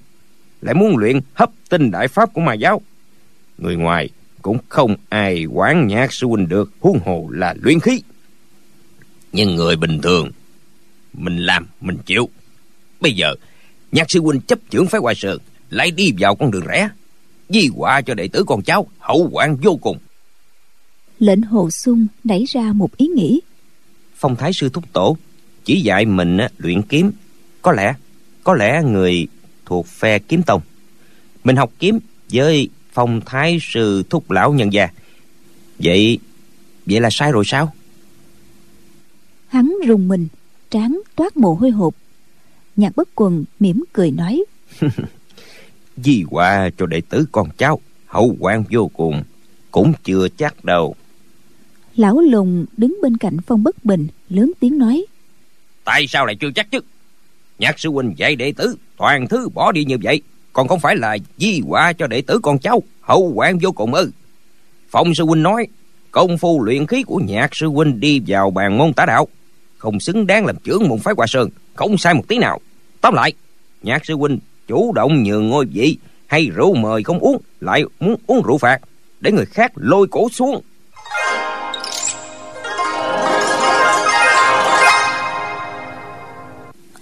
[0.61, 2.81] Lại muốn luyện hấp tinh đại pháp của ma giáo.
[3.59, 4.11] Người ngoài
[4.43, 8.03] cũng không ai quán nhạc sư huynh được huống hồ là luyện khí
[9.33, 10.31] nhưng người bình thường
[11.13, 12.29] mình làm mình chịu
[13.01, 13.35] bây giờ
[13.93, 15.39] nhạc sư huynh chấp trưởng phái hoài sơn
[15.71, 16.89] lại đi vào con đường rẽ.
[17.49, 19.99] Di họa cho đệ tử con cháu hậu hoạn vô cùng.
[21.19, 23.41] Lệnh hồ sung nảy ra một ý nghĩ.
[24.17, 25.17] Phong thái sư thúc tổ
[25.65, 27.11] chỉ dạy mình luyện kiếm.
[27.63, 27.95] Có lẽ
[28.45, 29.27] có lẽ người
[29.67, 30.63] thuộc phe kiếm tông.
[31.45, 31.99] Mình học kiếm
[32.33, 34.89] với phong thái sư thúc lão nhân gia.
[35.79, 36.19] Vậy
[36.87, 37.75] vậy là sai rồi sao?
[39.49, 40.29] Hắn rùng mình
[40.71, 41.95] trán toát mồ hôi hột
[42.79, 44.45] nhạc bất quần mỉm cười nói.
[45.97, 49.23] Di họa cho đệ tử con cháu hậu quan vô cùng
[49.71, 50.95] cũng chưa chắc đâu.
[51.97, 55.05] Lão lùng đứng bên cạnh phong bất bình lớn tiếng nói.
[55.85, 56.81] Tại sao lại chưa chắc chứ?
[57.59, 60.97] Nhạc sư huynh dạy đệ tử toàn thứ bỏ đi như vậy còn không phải
[60.97, 64.11] là di họa cho đệ tử con cháu hậu hoạn vô cùng ư.
[64.91, 65.67] Phong sư huynh nói
[66.11, 69.29] công phu luyện khí của nhạc sư huynh đi vào bàn môn tả đạo
[69.79, 72.61] không xứng đáng làm trưởng môn phái hòa sơn không sai một tí nào
[73.01, 73.33] tóm lại
[73.83, 78.17] nhạc sư huynh chủ động nhường ngôi vị hay rượu mời không uống lại muốn
[78.27, 78.79] uống rượu phạt
[79.21, 80.63] để người khác lôi cổ xuống.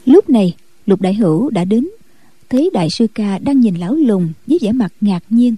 [0.05, 0.55] Lúc này
[0.87, 1.89] lục đại hữu đã đến.
[2.51, 5.57] Thấy đại sư ca đang nhìn lão lùng với vẻ mặt ngạc nhiên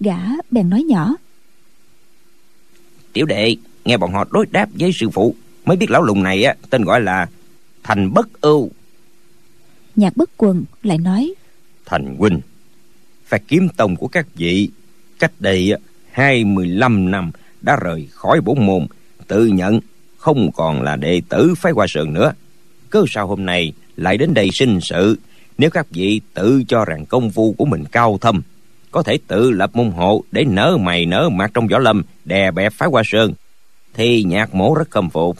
[0.00, 0.18] gã
[0.50, 1.14] bèn nói nhỏ.
[3.12, 5.34] Tiểu đệ nghe bọn họ đối đáp với sư phụ
[5.64, 7.26] mới biết lão lùng này á tên gọi là
[7.82, 8.70] thành bất ưu
[9.96, 11.34] nhạc bất quần lại nói,
[11.86, 12.40] thành huynh
[13.26, 14.68] phạt kiếm tông của các vị.
[15.18, 15.72] Cách đây
[16.10, 17.30] hai mươi lăm năm
[17.60, 18.86] đã rời khỏi bốn môn.
[19.26, 19.80] Tự nhận
[20.16, 22.32] không còn là đệ tử phái hoa sơn nữa.
[22.90, 25.18] Cơ sao hôm nay lại đến đây sinh sự?
[25.58, 28.42] Nếu các vị tự cho rằng công phu của mình cao thâm,
[28.90, 32.50] có thể tự lập môn hộ để nở mày nở mặt trong võ lâm, đè
[32.50, 33.32] bẹp phái hoa sơn,
[33.94, 35.38] thì nhạc mổ rất khâm phục.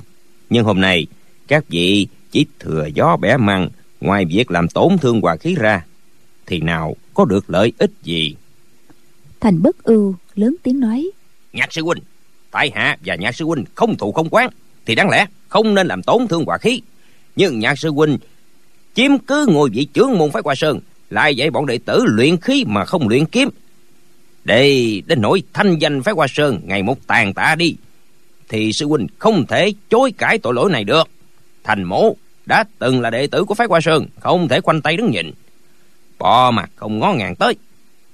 [0.50, 1.06] Nhưng hôm nay,
[1.48, 3.68] các vị chỉ thừa gió bẻ măng
[4.00, 5.84] ngoài việc làm tổn thương hòa khí ra
[6.46, 8.34] thì nào có được lợi ích gì?
[9.40, 11.10] Thành bất ưu lớn tiếng nói.
[11.52, 11.98] Nhạc sư huynh
[12.50, 14.50] tại hạ và nhạc sư huynh không thù không quán
[14.86, 16.82] thì đáng lẽ không nên làm tổn thương hòa khí.
[17.36, 18.18] Nhưng nhạc sư huynh
[18.94, 20.80] chiếm cứ ngôi vị trưởng môn phái hoa sơn
[21.10, 23.48] lại dạy bọn đệ tử luyện khí mà không luyện kiếm.
[24.44, 27.76] Để đến nỗi thanh danh phái hoa sơn ngày một tàn tạ đi
[28.48, 31.08] thì sư huynh không thể chối cãi tội lỗi này được.
[31.64, 34.96] Thành mổ đã từng là đệ tử của phái hoa sơn không thể quanh tay
[34.96, 35.30] đứng nhìn.
[36.18, 37.54] Bò mặt không ngó ngàng tới.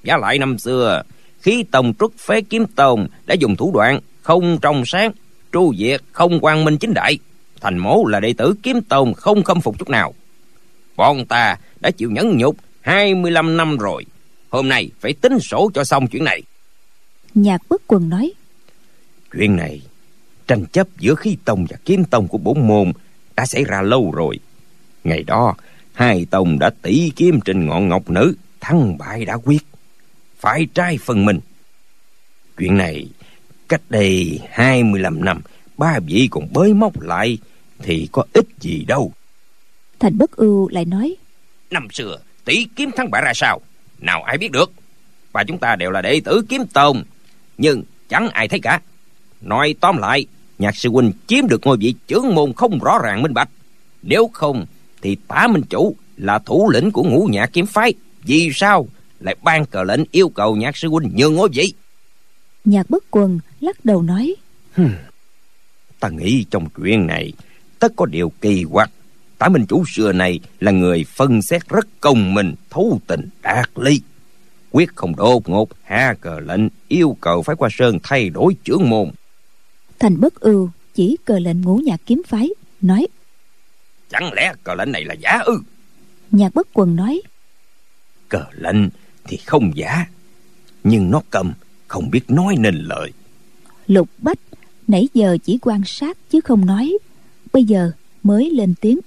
[0.03, 1.03] Giá lại năm xưa
[1.41, 5.13] khí tông trúc phế kiếm tông đã dùng thủ đoạn không trong sáng
[5.53, 7.19] tru diệt không quang minh chính đại
[7.61, 10.15] thành mổ là đệ tử kiếm tông không khâm phục chút nào.
[10.97, 14.05] Bọn ta đã chịu nhẫn nhục 25 năm rồi
[14.51, 16.43] hôm nay phải tính sổ cho xong chuyện này.
[17.35, 18.33] Nhạc bất quần nói
[19.33, 19.81] chuyện này
[20.47, 22.93] tranh chấp giữa khí tông và kiếm tông của bốn môn
[23.37, 24.39] đã xảy ra lâu rồi.
[25.05, 25.55] Ngày đó
[25.93, 29.63] hai tông đã tỷ kiếm trên ngọn ngọc nữ thắng bại đã quyết.
[30.39, 31.41] Phải trai phần mình.
[32.59, 33.09] Chuyện này
[33.69, 35.41] cách đây hai mươi lăm năm
[35.79, 37.39] ba vị còn bới móc lại
[37.83, 39.13] thì có ích gì đâu.
[39.99, 41.17] Thành bất ưu lại nói
[41.71, 43.61] năm xưa tỷ kiếm thắng bại ra sao?
[43.99, 44.73] Nào ai biết được?
[45.33, 47.05] Và chúng ta đều là đệ tử kiếm tông
[47.59, 48.81] nhưng chẳng ai thấy cả.
[49.41, 50.27] Nói tóm lại
[50.59, 53.49] nhạc sư huynh chiếm được ngôi vị trưởng môn không rõ ràng minh bạch.
[54.03, 54.67] Nếu không
[55.03, 57.95] thì tả minh chủ là thủ lĩnh của ngũ nhạc kiếm phái.
[58.23, 58.87] Vì sao
[59.21, 61.75] lại ban cờ lệnh yêu cầu nhạc sư huynh nhường ngôi vị?
[62.65, 64.35] Nhạc bất quần lắc đầu nói
[66.03, 67.33] ta nghĩ trong chuyện này
[67.79, 68.91] tất có điều kỳ quặc.
[69.39, 73.71] Tả minh chủ xưa này là người phân xét rất công minh thấu tình đạt
[73.77, 74.03] lý.
[74.71, 78.91] Quyết không đột ngột hạ cờ lệnh yêu cầu phải qua sơn thay đổi trưởng
[78.91, 79.11] môn
[80.03, 82.49] thành bất ưu chỉ cờ lệnh ngũ nhạc kiếm phái
[82.81, 83.07] nói
[84.09, 85.61] chẳng lẽ cờ lệnh này là giả ư?
[86.31, 87.23] Nhạc bất quần nói
[88.29, 88.77] cờ lệnh
[89.25, 90.07] thì không giả
[90.85, 91.53] nhưng nó cầm
[91.89, 93.13] không biết nói nên lời.
[93.87, 94.39] Lục bách
[94.89, 96.99] nãy giờ chỉ quan sát chứ không nói
[97.53, 97.91] bây giờ
[98.23, 98.99] mới lên tiếng.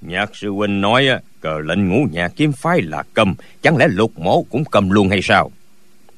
[0.00, 1.06] Nhạc sư huynh nói
[1.40, 5.08] cờ lệnh ngũ nhạc kiếm phái là cầm chẳng lẽ lục mổ cũng cầm luôn
[5.08, 5.50] hay sao?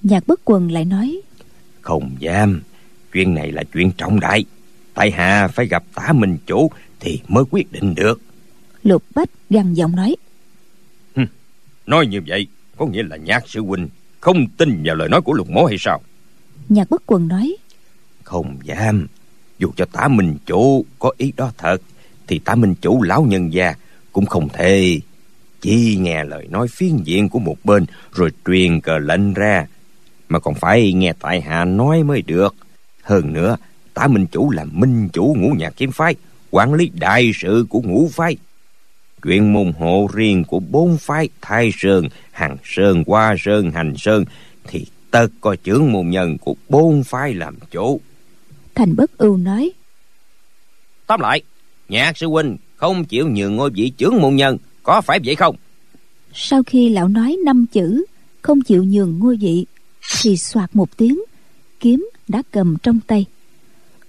[0.03, 1.21] Nhạc bất quần lại nói
[1.81, 2.63] không dám
[3.13, 4.45] chuyện này là chuyện trọng đại.
[4.95, 6.71] Tại hạ phải gặp tả minh chủ
[7.01, 8.21] thì mới quyết định được.
[8.83, 10.17] Lục bách gằn giọng nói.
[11.87, 12.47] Nói như vậy
[12.77, 13.89] có nghĩa là nhạc sư huynh
[14.21, 16.01] không tin vào lời nói của lục mổ hay sao?
[16.69, 17.57] Nhạc bất quần nói.
[18.25, 19.07] Không dám.
[19.59, 21.83] Dù cho tả minh chủ có ý đó thật
[22.27, 23.75] thì tả minh chủ lão nhân gia
[24.13, 25.01] cũng không thể
[25.61, 29.67] chỉ nghe lời nói phiến diện của một bên rồi truyền cờ lệnh ra
[30.29, 32.55] mà còn phải nghe tại hạ nói mới được
[33.11, 33.57] hơn nữa
[33.95, 36.15] tả minh chủ là minh chủ ngũ nhạc kiếm phái
[36.51, 38.37] quản lý đại sự của ngũ phái.
[39.23, 44.25] Chuyện môn hộ riêng của bốn phái thái sơn hằng sơn hoa sơn hành sơn
[44.67, 48.01] thì tất có trưởng môn nhân của bốn phái làm chủ.
[48.75, 49.73] Thành bất ưu nói
[51.07, 51.43] tóm lại
[51.89, 55.57] nhạc sư huynh không chịu nhường ngôi vị trưởng môn nhân có phải vậy không?
[56.35, 58.05] Sau khi lão nói năm chữ
[58.43, 59.67] không chịu nhường ngôi vị
[60.23, 61.21] thì soạt một tiếng
[61.81, 63.27] kiếm đã cầm trong tay.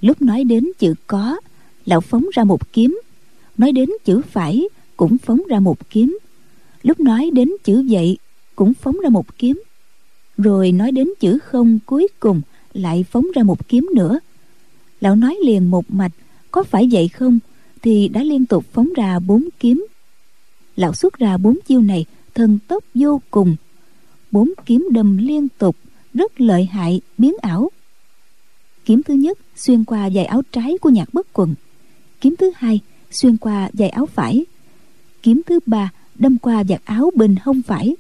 [0.01, 1.39] Lúc nói đến chữ có
[1.85, 3.01] lão phóng ra một kiếm.
[3.57, 4.63] Nói đến chữ phải
[4.97, 6.17] cũng phóng ra một kiếm.
[6.83, 8.17] Lúc nói đến chữ vậy
[8.55, 9.63] cũng phóng ra một kiếm.
[10.37, 12.41] Rồi nói đến chữ không cuối cùng
[12.73, 14.19] lại phóng ra một kiếm nữa.
[15.01, 16.11] Lão nói liền một mạch,
[16.51, 17.39] có phải vậy không?
[17.81, 19.85] Thì đã liên tục phóng ra bốn kiếm.
[20.75, 23.55] Lão xuất ra bốn chiêu này, thần tốc vô cùng.
[24.31, 25.75] Bốn kiếm đâm liên tục,
[26.13, 27.71] rất lợi hại, biến ảo
[28.85, 31.55] kiếm thứ nhất, xuyên qua giày áo trái của nhạc bất quần.
[32.21, 32.79] Kiếm thứ hai,
[33.11, 34.45] xuyên qua giày áo phải.
[35.23, 37.95] Kiếm thứ ba, đâm qua vạt áo bên hông phải.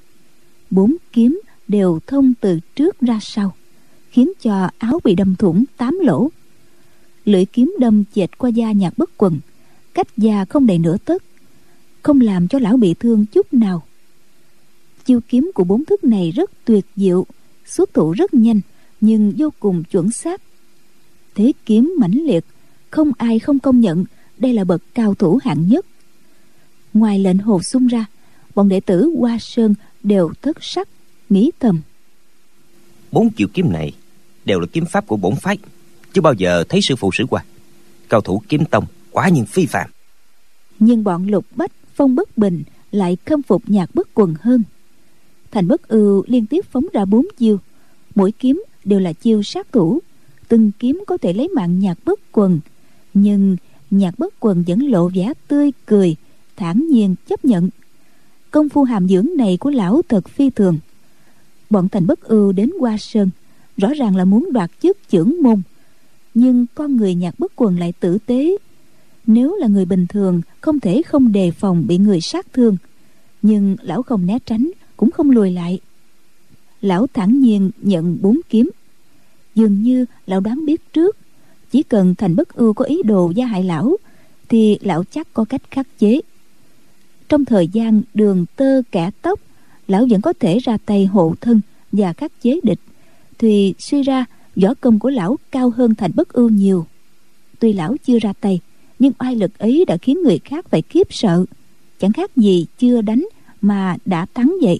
[0.69, 3.53] Bốn kiếm đều thông từ trước ra sau,
[4.09, 6.29] khiến cho áo bị đâm thủng tám lỗ.
[7.25, 9.39] Lưỡi kiếm đâm chệch qua da nhạc bất quần,
[9.93, 11.23] cách da không đầy nửa tấc,
[12.01, 13.83] không làm cho lão bị thương chút nào.
[15.05, 17.25] Chiêu kiếm của bốn thức này rất tuyệt diệu,
[17.65, 18.61] xuất thủ rất nhanh,
[19.01, 20.41] nhưng vô cùng chuẩn xác
[21.35, 22.45] thế kiếm mãnh liệt
[22.89, 24.05] không ai không công nhận
[24.37, 25.85] đây là bậc cao thủ hạng nhất.
[26.93, 28.05] Ngoài lệnh hồ sung ra
[28.55, 30.89] bọn đệ tử hoa sơn đều thất sắc
[31.29, 31.81] nghĩ thầm.
[33.11, 33.91] Bốn chiều kiếm này
[34.45, 35.57] đều là kiếm pháp của bổn phái
[36.13, 37.43] chưa bao giờ thấy sư phụ sử qua.
[38.09, 39.89] Cao thủ kiếm tông quá nhiên phi phạm
[40.81, 44.63] nhưng bọn lục bách phong bất bình lại khâm phục nhạc bất quần hơn.
[45.51, 47.59] Thành bất ưu liên tiếp phóng ra bốn chiêu
[48.15, 49.99] mỗi kiếm đều là chiêu sát thủ
[50.51, 52.59] từng kiếm có thể lấy mạng nhạc bất quần.
[53.13, 53.57] Nhưng
[53.91, 56.15] nhạc bất quần vẫn lộ vẻ tươi cười,
[56.57, 57.69] thản nhiên chấp nhận.
[58.51, 60.79] Công phu hàm dưỡng này của lão thật phi thường.
[61.69, 63.29] Bọn thành bất ưu đến qua sơn,
[63.77, 65.61] rõ ràng là muốn đoạt chức trưởng môn.
[66.33, 68.57] Nhưng con người nhạc bất quần lại tử tế.
[69.27, 72.77] Nếu là người bình thường, không thể không đề phòng bị người sát thương.
[73.41, 75.79] Nhưng lão không né tránh, cũng không lùi lại.
[76.81, 78.69] Lão thản nhiên nhận bốn kiếm
[79.55, 81.17] dường như lão đoán biết trước.
[81.71, 83.97] Chỉ cần thành bất ưu có ý đồ gia hại lão,
[84.49, 86.21] thì lão chắc có cách khắc chế.
[87.29, 89.39] Trong thời gian đường tơ kẻ tóc,
[89.87, 91.61] lão vẫn có thể ra tay hộ thân
[91.91, 92.79] và khắc chế địch.
[93.37, 96.85] Thì suy ra, võ công của lão cao hơn thành bất ưu nhiều.
[97.59, 98.59] Tuy lão chưa ra tay,
[98.99, 101.45] nhưng oai lực ấy đã khiến người khác phải kiếp sợ.
[101.99, 103.27] Chẳng khác gì chưa đánh
[103.61, 104.79] mà đã thắng vậy.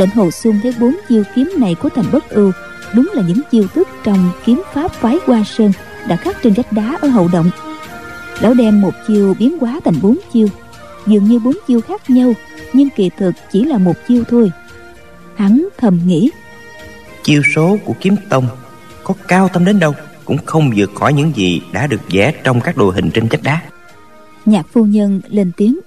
[0.00, 2.52] Lệnh hồ xuân thấy bốn chiêu kiếm này của thành bất ưu.
[2.94, 5.72] Đúng là những chiêu thức trong kiếm pháp phái hoa sơn
[6.08, 7.50] đã khắc trên vách đá ở hậu động.
[8.40, 10.48] Lão đem một chiêu biến hóa thành bốn chiêu.
[11.06, 12.32] Dường như bốn chiêu khác nhau
[12.72, 14.50] nhưng kỳ thực chỉ là một chiêu thôi.
[15.36, 16.30] Hắn thầm nghĩ.
[17.22, 18.48] Chiêu số của kiếm tông
[19.04, 22.60] có cao tâm đến đâu cũng không vượt khỏi những gì đã được vẽ trong
[22.60, 23.62] các đồ hình trên vách đá.
[24.46, 25.78] Nhạc phu nhân lên tiếng.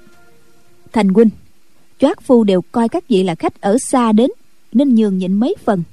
[0.94, 1.30] Thành huynh
[2.00, 4.30] choát phu đều coi các vị là khách ở xa đến
[4.72, 5.84] nên nhường nhịn mấy phần.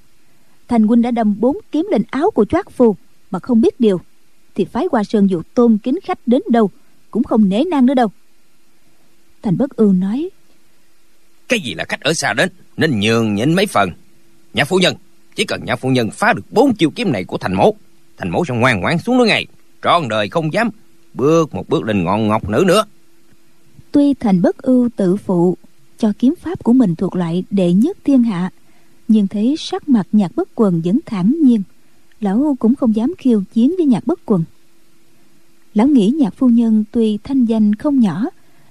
[0.68, 2.96] Thành huynh đã đâm bốn kiếm lên áo của choát phu
[3.30, 4.00] mà không biết điều.
[4.54, 6.70] Thì phái hoa sơn dù tôn kính khách đến đâu
[7.10, 8.08] cũng không nể nang nữa đâu.
[9.42, 10.30] Thành bất ưu nói
[11.48, 13.90] cái gì là khách ở xa đến nên nhường nhịn mấy phần.
[14.54, 14.94] Nhà phu nhân
[15.34, 17.76] chỉ cần nhà phu nhân phá được bốn chiêu kiếm này của thành mẫu
[18.16, 19.46] thành mẫu sẽ ngoan ngoãn xuống núi ngày
[19.82, 20.70] trọn đời không dám
[21.14, 22.84] bước một bước lên ngọn ngọc nữ nữa.
[23.92, 25.56] Tuy thành bất ưu tự phụ
[26.00, 28.50] cho kiếm pháp của mình thuộc loại đệ nhất thiên hạ.
[29.08, 31.62] Nhưng thấy sắc mặt nhạc bất quần vẫn thản nhiên,
[32.20, 34.44] lão cũng không dám khiêu chiến với nhạc bất quần.
[35.74, 38.24] Lão nghĩ nhạc phu nhân tuy thanh danh không nhỏ,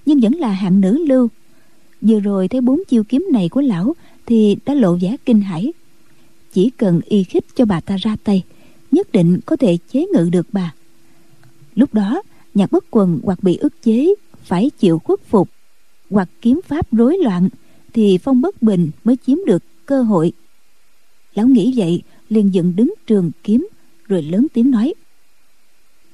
[0.05, 1.27] nhưng vẫn là hạng nữ lưu.
[2.01, 5.73] Vừa rồi thấy bốn chiêu kiếm này của lão thì đã lộ vẻ kinh hãi.
[6.53, 8.43] Chỉ cần y khích cho bà ta ra tay,
[8.91, 10.73] nhất định có thể chế ngự được bà.
[11.75, 12.21] Lúc đó,
[12.53, 14.13] nhạc bất quần hoặc bị ức chế,
[14.43, 15.49] phải chịu khuất phục
[16.09, 17.49] hoặc kiếm pháp rối loạn
[17.93, 20.31] thì phong bất bình mới chiếm được cơ hội.
[21.35, 23.67] Lão nghĩ vậy liền dựng đứng trường kiếm
[24.07, 24.93] rồi lớn tiếng nói.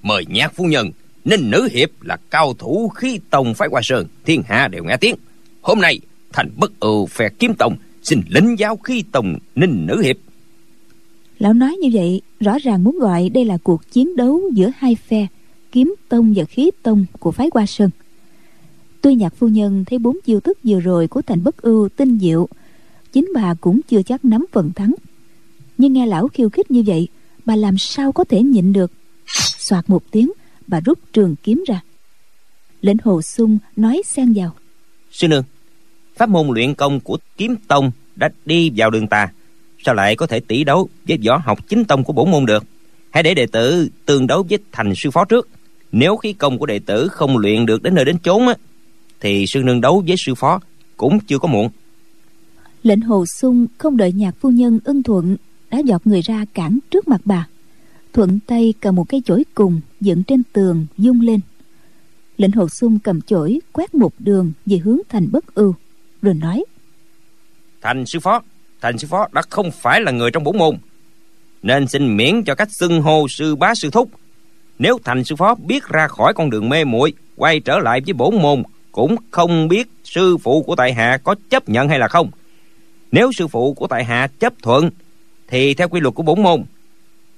[0.01, 0.91] Mời nhạc phu nhân
[1.25, 4.97] ninh nữ hiệp là cao thủ khí tông phái hoa sơn thiên hạ đều nghe
[4.97, 5.15] tiếng.
[5.62, 5.99] Hôm nay
[6.34, 10.15] thành bất ưu phe kiếm tông xin lính giáo khí tông ninh nữ hiệp.
[11.39, 14.95] Lão nói như vậy rõ ràng muốn gọi đây là cuộc chiến đấu giữa hai
[14.95, 15.27] phe
[15.71, 17.89] kiếm tông và khí tông của phái hoa sơn
[19.06, 22.20] tuy nhạc phu nhân thấy bốn chiêu thức vừa rồi của thành bất ưu tinh
[22.20, 22.48] diệu,
[23.13, 24.96] chính bà cũng chưa chắc nắm phần thắng.
[25.78, 27.08] Nhưng nghe lão khiêu khích như vậy,
[27.46, 28.91] bà làm sao có thể nhịn được?
[29.58, 30.32] Soạt một tiếng,
[30.68, 31.82] bà rút trường kiếm ra.
[32.82, 34.56] Lệnh hồ sung nói xen vào.
[35.12, 35.44] Sư nương,
[36.15, 39.32] pháp môn luyện công của kiếm tông đã đi vào đường tà.
[39.86, 42.63] Sao lại có thể tỷ đấu với võ học chính tông của bổn môn được?
[43.10, 45.50] Hãy để đệ tử tương đấu với thành sư phó trước.
[45.91, 48.56] Nếu khí công của đệ tử không luyện được đến nơi đến chốn á
[49.25, 50.59] thì sư nương đấu với sư phó
[50.97, 51.69] cũng chưa có muộn.
[52.83, 55.38] Lệnh hồ sung không đợi nhạc phu nhân ưng thuận
[55.71, 57.47] đã dọt người ra cản trước mặt bà.
[58.13, 61.39] Thuận tay cầm một cây chổi cùng dựng trên tường dung lên.
[62.38, 65.73] Lệnh hồ sung cầm chổi quét một đường về hướng thành bất ưu
[66.21, 66.65] rồi nói
[67.81, 68.41] thành sư phó
[68.81, 70.77] thành sư phó đã không phải là người trong bổn môn
[71.63, 74.09] nên xin miễn cho cách xưng hô sư bá sư thúc.
[74.79, 78.13] Nếu thành sư phó biết ra khỏi con đường mê muội quay trở lại với
[78.13, 78.63] bổn môn
[78.95, 82.31] cũng không biết sư phụ của tại hạ có chấp nhận hay là không.
[83.12, 84.89] Nếu sư phụ của tại hạ chấp thuận
[85.47, 86.63] thì theo quy luật của bổn môn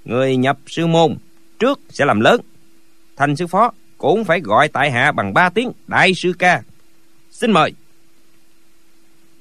[0.05, 1.15] người nhập sư môn
[1.59, 2.41] trước sẽ làm lớn.
[3.15, 6.61] Thành sư phó cũng phải gọi tại hạ bằng ba tiếng đại sư ca.
[7.31, 7.73] Xin mời.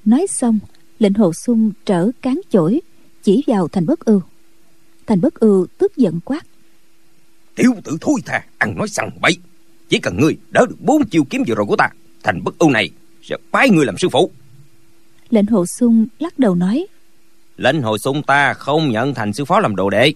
[0.05, 0.59] Nói xong
[0.99, 2.81] lệnh hồ sung trở cán chổi
[3.23, 4.21] chỉ vào thành bất ưu.
[5.07, 6.45] Thành bất ưu tức giận quát.
[7.55, 9.37] Tiểu tử thôi thà ăn nói sằng bậy.
[9.89, 11.89] Chỉ cần ngươi đỡ được bốn chiêu kiếm vừa rồi của ta
[12.27, 12.89] thành bất ưu này
[13.23, 14.31] sẽ bái ngươi làm sư phụ.
[15.29, 16.87] Lệnh hồ sung lắc đầu nói.
[17.57, 20.13] Lệnh hồ sung ta không nhận thành sư phó làm đồ đệ.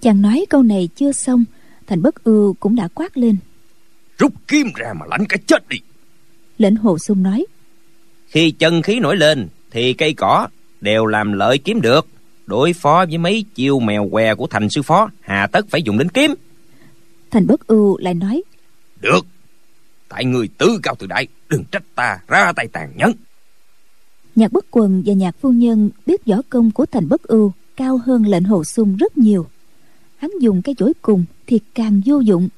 [0.00, 1.44] Chàng nói câu này chưa xong
[1.86, 3.36] thành bất ưu cũng đã quát lên.
[4.18, 5.78] Rút kiếm ra mà lãnh cái chết đi.
[6.58, 7.46] Lệnh hồ sung nói.
[8.26, 10.48] Khi chân khí nổi lên thì cây cỏ
[10.80, 12.06] đều làm lợi kiếm được.
[12.46, 15.98] Đối phó với mấy chiêu mèo què của thành sư phó hà tất phải dùng
[15.98, 16.34] đến kiếm.
[17.30, 18.42] Thành bất ưu lại nói.
[19.00, 19.26] Được
[20.08, 23.12] tại người tứ cao tự đại đừng trách ta ra tay tàn nhẫn.
[24.34, 28.00] Nhạc bất quần và nhạc phu nhân biết võ công của thành bất ưu cao
[28.06, 29.46] hơn lệnh hồ sung rất nhiều.
[30.16, 32.48] Hắn dùng cái chổi cùng thì càng vô dụng.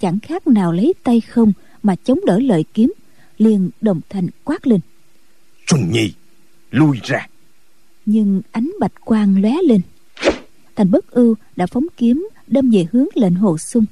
[0.00, 2.92] Chẳng khác nào lấy tay không mà chống đỡ lợi kiếm
[3.38, 4.80] liền đồng thanh quát lên.
[5.66, 6.12] Xuân nhi
[6.70, 7.28] lui ra.
[8.06, 9.80] Nhưng ánh bạch quang lóe lên.
[10.76, 13.84] Thành bất ưu đã phóng kiếm đâm về hướng lệnh hồ sung.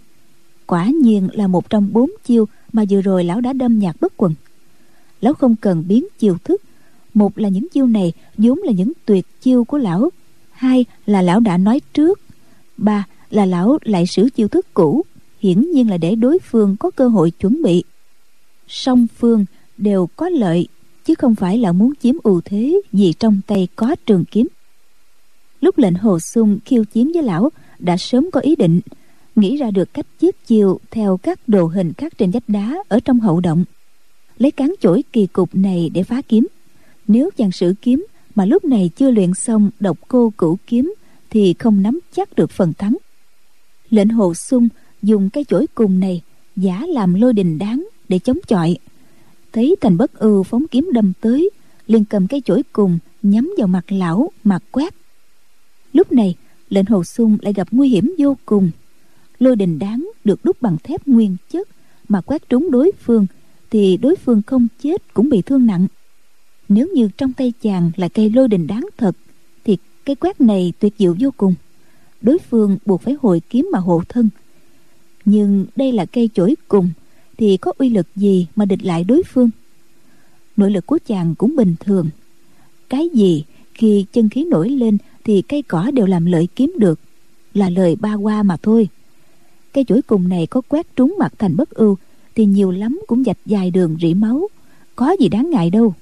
[0.67, 4.13] Quả nhiên là một trong bốn chiêu mà vừa rồi lão đã đâm nhạc bất
[4.17, 4.35] quần.
[5.21, 6.63] Lão không cần biến chiêu thức.
[7.15, 10.11] Một là những chiêu này, vốn là những tuyệt chiêu của lão.
[10.51, 12.21] Hai là lão đã nói trước.
[12.77, 15.05] Ba là lão lại sử chiêu thức cũ.
[15.41, 17.85] Hiển nhiên là để đối phương có cơ hội chuẩn bị.
[18.69, 19.45] Song phương
[19.79, 20.69] đều có lợi,
[21.05, 24.49] chứ không phải là muốn chiếm ưu thế vì trong tay có trường kiếm.
[25.61, 28.81] Lúc lệnh hồ sung khiêu chiến với lão, đã sớm có ý định
[29.37, 33.01] nghĩ ra được cách chiếc chiều theo các đồ hình khắc trên vách đá ở
[33.01, 33.65] trong hậu động.
[34.39, 36.47] Lấy cán chổi kỳ cục này để phá kiếm.
[37.09, 40.95] Nếu chàng sử kiếm mà lúc này chưa luyện xong độc cô cửu kiếm
[41.31, 42.97] thì không nắm chắc được phần thắng.
[43.91, 44.69] Lệnh hồ sung
[45.03, 46.23] dùng cái chổi cùng này
[46.57, 48.77] giả làm lôi đình đáng để chống chọi.
[49.53, 51.51] Thấy thành bất ưu phóng kiếm đâm tới,
[51.87, 54.95] liền cầm cái chổi cùng nhắm vào mặt lão mà quét.
[55.93, 56.35] Lúc này,
[56.69, 58.71] lệnh hồ sung lại gặp nguy hiểm vô cùng
[59.39, 61.69] lôi đình đáng được đúc bằng thép nguyên chất
[62.09, 63.27] mà quét trúng đối phương,
[63.71, 65.87] thì đối phương không chết cũng bị thương nặng.
[66.69, 69.17] Nếu như trong tay chàng là cây lôi đình đáng thật,
[69.65, 71.55] thì cái quét này tuyệt diệu vô cùng.
[72.23, 74.29] Đối phương buộc phải hồi kiếm mà hộ thân.
[75.25, 76.91] Nhưng đây là cây chổi cùng,
[77.39, 79.51] thì có uy lực gì mà địch lại đối phương?
[80.57, 82.09] Nội lực của chàng cũng bình thường.
[82.89, 87.01] Cái gì khi chân khí nổi lên thì cây cỏ đều làm lợi kiếm được,
[87.55, 88.89] là lời ba qua mà thôi
[89.77, 91.97] cây chuỗi cùng này có quét trúng mặt thành bất ưu,
[92.35, 94.49] thì nhiều lắm cũng dạch dài đường rỉ máu.
[94.95, 95.95] Có gì đáng ngại đâu.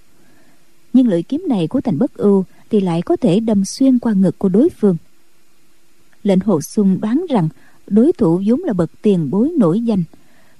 [0.92, 4.12] Nhưng lưỡi kiếm này của thành bất ưu thì lại có thể đâm xuyên qua
[4.12, 4.96] ngực của đối phương.
[6.22, 7.48] Lệnh hồ sung đoán rằng
[7.86, 10.04] đối thủ vốn là bậc tiền bối nổi danh,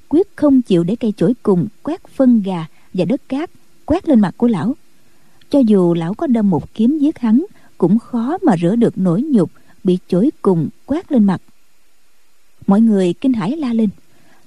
[0.09, 3.51] quyết không chịu để cây chổi cùng quét phân gà và đất cát
[3.85, 4.77] quét lên mặt của lão.
[5.51, 7.45] Cho dù lão có đâm một kiếm giết hắn,
[7.79, 9.51] cũng khó mà rửa được nỗi nhục
[9.85, 11.41] bị chổi cùng quét lên mặt
[12.67, 13.89] mọi người kinh hãi la lên.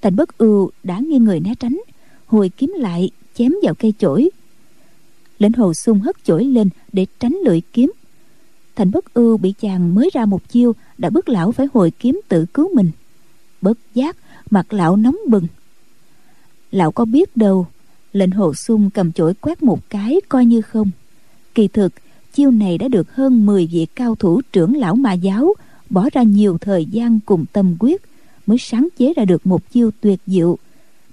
[0.01, 1.81] Thành bất ưu đã nghiêng người né tránh,
[2.25, 4.29] hồi kiếm lại chém vào cây chổi.
[5.39, 7.91] Lệnh hồ sung hất chổi lên để tránh lưỡi kiếm.
[8.75, 12.21] Thành bất ưu bị chàng mới ra một chiêu đã bức lão phải hồi kiếm
[12.27, 12.91] tự cứu mình.
[13.61, 14.17] Bất giác,
[14.49, 15.47] mặt lão nóng bừng.
[16.71, 17.67] Lão có biết đâu,
[18.13, 20.91] lệnh hồ sung cầm chổi quét một cái coi như không.
[21.55, 21.93] Kỳ thực,
[22.33, 25.53] chiêu này đã được hơn 10 vị cao thủ trưởng lão mà giáo
[25.89, 28.01] bỏ ra nhiều thời gian cùng tâm quyết
[28.47, 30.57] mới sáng chế ra được một chiêu tuyệt diệu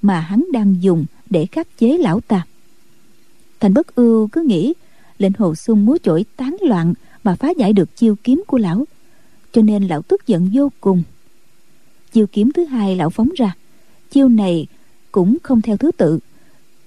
[0.02, 2.46] mà hắn đang dùng để khắc chế lão ta.
[3.60, 4.74] Thành bất ưu cứ nghĩ
[5.18, 8.84] lệnh hồ sung múa chổi tán loạn mà phá giải được chiêu kiếm của lão,
[9.52, 11.02] cho nên lão tức giận vô cùng.
[12.12, 13.54] Chiêu kiếm thứ hai lão phóng ra,
[14.10, 14.66] chiêu này
[15.12, 16.18] cũng không theo thứ tự,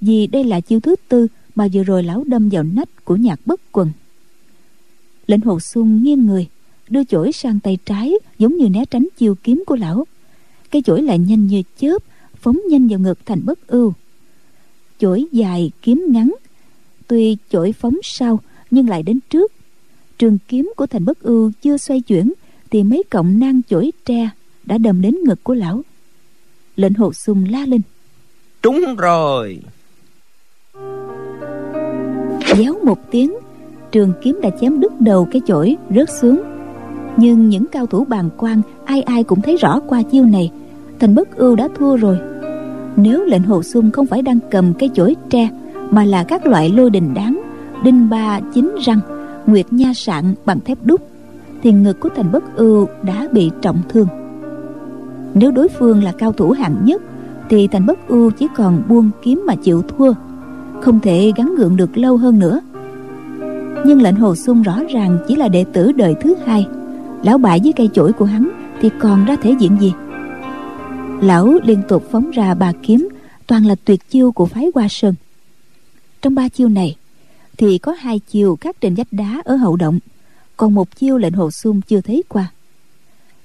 [0.01, 3.39] vì đây là chiêu thứ tư mà vừa rồi lão đâm vào nách của nhạc
[3.45, 3.91] bất quần.
[5.27, 6.47] Lệnh hồ sung nghiêng người,
[6.89, 10.05] đưa chổi sang tay trái giống như né tránh chiêu kiếm của lão
[10.71, 12.03] cây chổi lại nhanh như chớp
[12.35, 13.93] phóng nhanh vào ngực thành bất ưu.
[14.99, 16.35] Chổi dài kiếm ngắn
[17.07, 18.39] tuy chổi phóng sau
[18.71, 19.51] nhưng lại đến trước.
[20.17, 22.33] Trường kiếm của thành bất ưu chưa xoay chuyển
[22.71, 24.29] thì mấy cọng nang chổi tre
[24.65, 25.81] đã đâm đến ngực của lão.
[26.75, 27.81] Lệnh hồ sung la lên.
[28.61, 29.59] Trúng rồi.
[32.57, 33.33] Déo một tiếng
[33.91, 36.41] trường kiếm đã chém đứt đầu cái chổi rớt xuống
[37.17, 40.51] nhưng những cao thủ bàn quan, ai ai cũng thấy rõ qua chiêu này.
[40.99, 42.19] Thành bất ưu đã thua rồi.
[42.95, 45.49] Nếu lệnh hồ sung không phải đang cầm cây chổi tre,
[45.89, 47.41] mà là các loại lôi đình đáng
[47.83, 48.99] đinh ba, chín răng,
[49.47, 51.01] nguyệt nha sạn bằng thép đúc,
[51.63, 54.07] thì ngực của thành bất ưu đã bị trọng thương.
[55.33, 57.01] Nếu đối phương là cao thủ hạng nhất,
[57.49, 60.13] thì thành bất ưu chỉ còn buông kiếm mà chịu thua,
[60.81, 62.61] không thể gắn gượng được lâu hơn nữa.
[63.85, 66.67] Nhưng lệnh hồ sung rõ ràng chỉ là đệ tử đời thứ hai
[67.27, 68.49] lão bại với cây chổi của hắn
[68.81, 69.93] thì còn ra thể diện gì?
[71.21, 73.09] Lão liên tục phóng ra ba kiếm,
[73.47, 75.15] toàn là tuyệt chiêu của phái hoa sơn.
[76.21, 76.95] Trong ba chiêu này,
[77.57, 79.99] thì có hai chiêu các trên vách đá ở hậu động,
[80.57, 82.51] còn một chiêu lệnh hồ sung chưa thấy qua.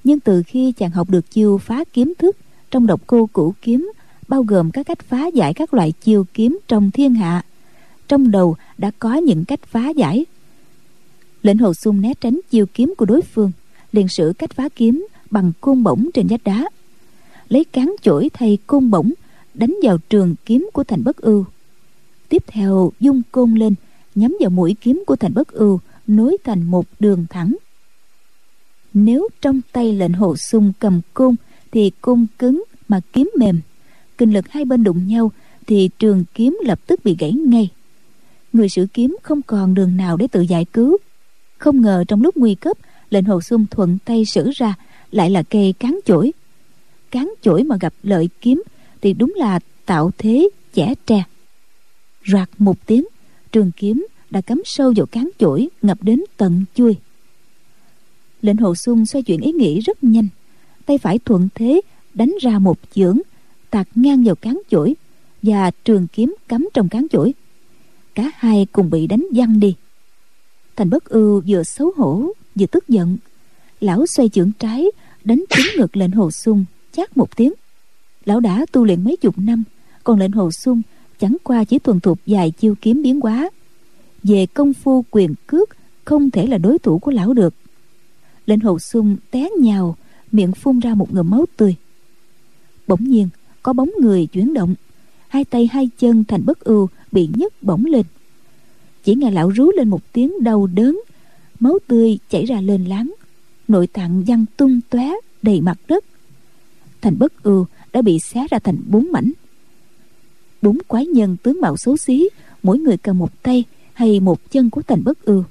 [0.04, 2.36] Nhưng từ khi chàng học được chiêu phá kiếm thức
[2.70, 3.92] trong độc cô cửu kiếm,
[4.28, 7.44] bao gồm các cách phá giải các loại chiêu kiếm trong thiên hạ,
[8.08, 10.24] trong đầu đã có những cách phá giải.
[11.42, 13.52] Lệnh hồ sung né tránh chiêu kiếm của đối phương
[13.92, 16.68] liền sử cách phá kiếm bằng côn bổng trên vách đá.
[17.48, 19.12] Lấy cán chổi thay côn bổng,
[19.54, 21.44] đánh vào trường kiếm của thành bất ưu.
[22.28, 23.74] Tiếp theo, dung côn lên,
[24.14, 27.56] nhắm vào mũi kiếm của thành bất ưu, nối thành một đường thẳng.
[28.94, 31.34] Nếu trong tay lệnh hồ sung cầm côn,
[31.72, 33.60] thì côn cứng mà kiếm mềm.
[34.18, 35.32] Kinh lực hai bên đụng nhau,
[35.66, 37.68] thì trường kiếm lập tức bị gãy ngay.
[38.52, 40.96] Người sử kiếm không còn đường nào để tự giải cứu.
[41.58, 42.76] Không ngờ trong lúc nguy cấp
[43.12, 44.74] lệnh hồ xuân thuận tay sử ra,
[45.10, 46.32] lại là cây cán chổi.
[47.10, 48.62] Cán chổi mà gặp lợi kiếm
[49.00, 51.24] thì đúng là tạo thế chẻ tre.
[52.26, 53.04] Rạc một tiếng,
[53.52, 56.96] trường kiếm đã cắm sâu vào cán chổi, ngập đến tận chui.
[58.42, 60.28] Lệnh hồ xuân xoay chuyển ý nghĩ rất nhanh,
[60.86, 61.80] tay phải thuận thế
[62.14, 63.18] đánh ra một chưởng,
[63.70, 64.94] tạt ngang vào cán chổi
[65.42, 67.34] và trường kiếm cắm trong cán chổi.
[68.14, 69.74] Cả hai cùng bị đánh văng đi.
[70.76, 73.16] Thành bất ưu vừa xấu hổ vừa tức giận.
[73.80, 74.86] Lão xoay chưởng trái,
[75.24, 77.52] đánh trúng ngực lệnh hồ sung, chát một tiếng.
[78.24, 79.64] Lão đã tu luyện mấy chục năm,
[80.04, 80.82] còn lệnh hồ sung
[81.18, 83.50] chẳng qua chỉ thuần thục vài chiêu kiếm biến hóa.
[84.22, 85.70] Về công phu quyền cước,
[86.04, 87.54] không thể là đối thủ của lão được.
[88.46, 89.96] Lệnh hồ sung té nhào,
[90.32, 91.74] miệng phun ra một ngụm máu tươi.
[92.86, 93.28] Bỗng nhiên,
[93.62, 94.74] có bóng người chuyển động.
[95.28, 98.06] Hai tay hai chân thành bất ưu bị nhấc bổng lên.
[99.04, 101.00] Chỉ nghe lão rú lên một tiếng đau đớn
[101.62, 103.12] máu tươi chảy ra lên láng.
[103.68, 105.10] Nội tạng văng tung tóe
[105.42, 106.04] đầy mặt đất.
[107.00, 109.32] Thành bất ưu đã bị xé ra thành bốn mảnh.
[110.62, 112.28] Bốn quái nhân tướng mạo xấu xí,
[112.62, 115.44] mỗi người cầm một tay hay một chân của thành bất ưu.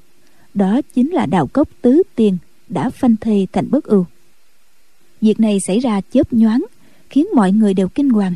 [0.53, 2.37] Đó chính là đào cốc tứ tiên
[2.69, 4.05] đã phanh thây thành bất ưu.
[5.21, 6.65] Việc này xảy ra chớp nhoáng,
[7.09, 8.33] khiến mọi người đều kinh hoàng.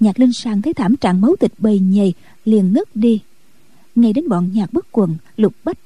[0.00, 2.14] Nhạc linh sang thấy thảm trạng máu thịt bầy nhầy
[2.44, 3.20] liền ngất đi.
[3.94, 5.78] Ngay đến bọn nhạc bất quần, lục bách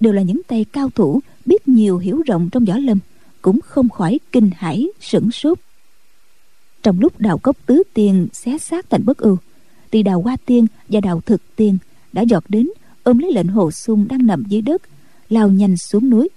[0.00, 2.98] đều là những tay cao thủ, biết nhiều hiểu rộng trong võ lâm,
[3.42, 5.58] cũng không khỏi kinh hãi, sửng sốt.
[6.82, 9.36] Trong lúc đào cốc tứ tiên xé xác thành bất ưu
[9.90, 11.78] thì đào hoa tiên và đào thực tiên
[12.12, 12.68] đã giọt đến,
[13.02, 14.82] ôm lấy lệnh hồ sung đang nằm dưới đất,
[15.28, 16.28] lao nhanh xuống núi.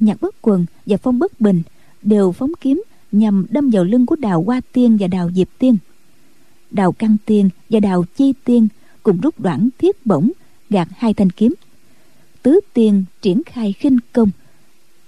[0.00, 1.62] Nhạc bất quần và phong bất bình
[2.02, 5.76] đều phóng kiếm nhằm đâm vào lưng của đào hoa tiên và đào diệp tiên.
[6.70, 8.68] Đào căn tiên và đào chi tiên
[9.02, 10.30] cùng rút đoạn thiết bổng
[10.70, 11.54] gạt hai thanh kiếm
[12.42, 14.30] tứ tiên triển khai khinh công.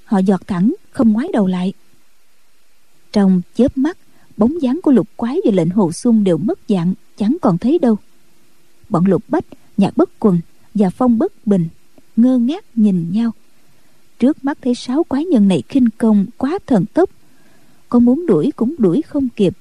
[0.05, 1.72] Họ giọt thẳng, không ngoái đầu lại.
[3.12, 3.99] Trong chớp mắt,
[4.37, 7.78] bóng dáng của lục quái và lệnh hồ xuân đều mất dạng, chẳng còn thấy
[7.78, 7.97] đâu.
[8.89, 9.45] Bọn lục bách,
[9.76, 10.41] nhạc bất quần
[10.74, 11.68] và phong bất bình
[12.16, 13.32] ngơ ngác nhìn nhau.
[14.18, 17.11] Trước mắt thấy sáu quái nhân này khinh công quá thần tốc.
[17.89, 19.53] Có muốn đuổi cũng đuổi không kịp.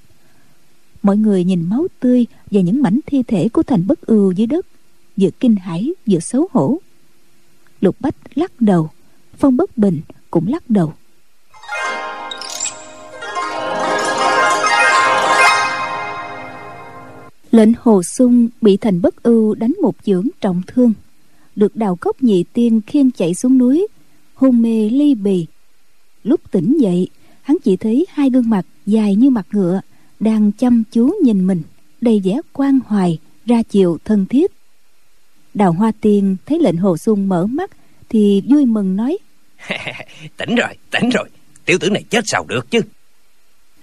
[1.03, 4.47] Mọi người nhìn máu tươi và những mảnh thi thể của thành bất ưu dưới
[4.47, 4.65] đất,
[5.17, 6.79] vừa kinh hãi vừa xấu hổ
[7.83, 8.89] lục bách lắc đầu,
[9.37, 10.93] phong bất bình cũng lắc đầu.
[17.51, 20.93] Lệnh hồ sung bị thành bất ưu đánh một dưỡng trọng thương.
[21.55, 23.87] Được đào cốc nhị tiên khiêng chạy xuống núi,
[24.33, 25.45] hôn mê ly bì.
[26.23, 27.07] Lúc tỉnh dậy,
[27.41, 29.81] hắn chỉ thấy hai gương mặt dài như mặt ngựa,
[30.19, 31.61] đang chăm chú nhìn mình,
[32.01, 34.51] đầy vẻ quan hoài, ra chiều thân thiết
[35.53, 37.71] đào hoa tiên thấy lệnh hồ sung mở mắt
[38.09, 39.17] thì vui mừng nói
[40.37, 41.29] tỉnh rồi tỉnh rồi
[41.65, 42.81] tiểu tử này chết sao được chứ?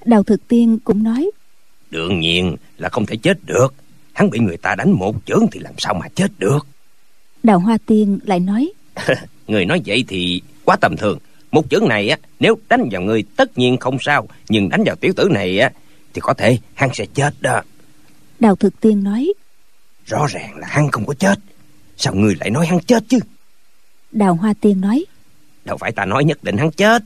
[0.04, 1.30] Đào thực tiên cũng nói
[1.90, 3.74] đương nhiên là không thể chết được
[4.12, 6.66] hắn bị người ta đánh một chưởng thì làm sao mà chết được?
[7.42, 8.72] Đào hoa tiên lại nói
[9.46, 11.18] người nói vậy thì quá tầm thường
[11.50, 14.96] một chưởng này á nếu đánh vào người tất nhiên không sao nhưng đánh vào
[14.96, 15.70] tiểu tử này á
[16.14, 17.62] thì có thể hắn sẽ chết đó.
[18.40, 19.32] Đào thực tiên nói
[20.06, 21.38] rõ ràng là hắn không có chết
[22.00, 23.18] sao người lại nói hắn chết chứ?
[24.12, 25.04] Đào hoa tiên nói.
[25.64, 27.02] Đâu phải ta nói nhất định hắn chết.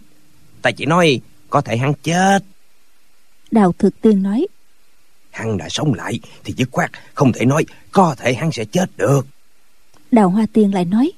[0.62, 1.20] Ta chỉ nói
[1.50, 2.38] có thể hắn chết.
[3.50, 4.46] Đào thực tiên nói.
[5.30, 8.96] Hắn đã sống lại thì dứt khoát không thể nói có thể hắn sẽ chết
[8.96, 9.26] được.
[10.10, 11.12] Đào hoa tiên lại nói.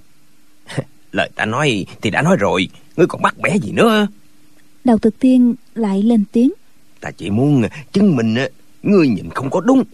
[1.12, 2.68] Lời ta nói thì đã nói rồi.
[2.96, 4.06] Ngươi còn bắt bẻ gì nữa?
[4.84, 6.52] Đào thực tiên lại lên tiếng.
[7.00, 7.62] Ta chỉ muốn
[7.92, 8.36] chứng minh
[8.82, 9.84] ngươi nhìn không có đúng.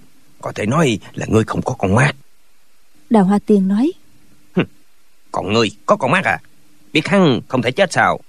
[0.40, 2.16] Có thể nói là ngươi không có con mắt
[3.12, 3.92] đào hoa tiên nói.
[5.32, 6.38] Còn ngươi có con mắt à?
[6.92, 8.20] Biết hắn không thể chết sao?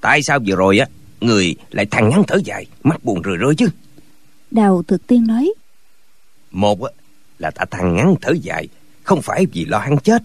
[0.00, 0.86] Tại sao vừa rồi á
[1.20, 3.68] người lại thằng ngắn thở dài mắt buồn rười rơi chứ?
[4.50, 5.52] Đào thực tiên nói.
[6.50, 6.90] Một á
[7.38, 8.68] là ta thằng ngắn thở dài
[9.02, 10.22] không phải vì lo hắn chết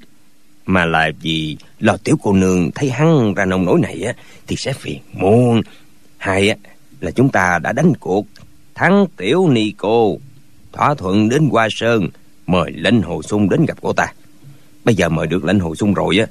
[0.66, 4.13] mà là vì lo tiểu cô nương thấy hắn ra nông nỗi này á
[4.47, 5.61] thì sẽ phiền muôn
[6.18, 6.55] hai á
[7.01, 8.26] là chúng ta đã đánh cuộc
[8.76, 10.18] thắng tiểu ni cô
[10.72, 12.09] thỏa thuận đến hoa sơn
[12.47, 14.13] mời lệnh hồ sung đến gặp cô ta.
[14.83, 16.27] Bây giờ mời được lệnh hồ sung rồi á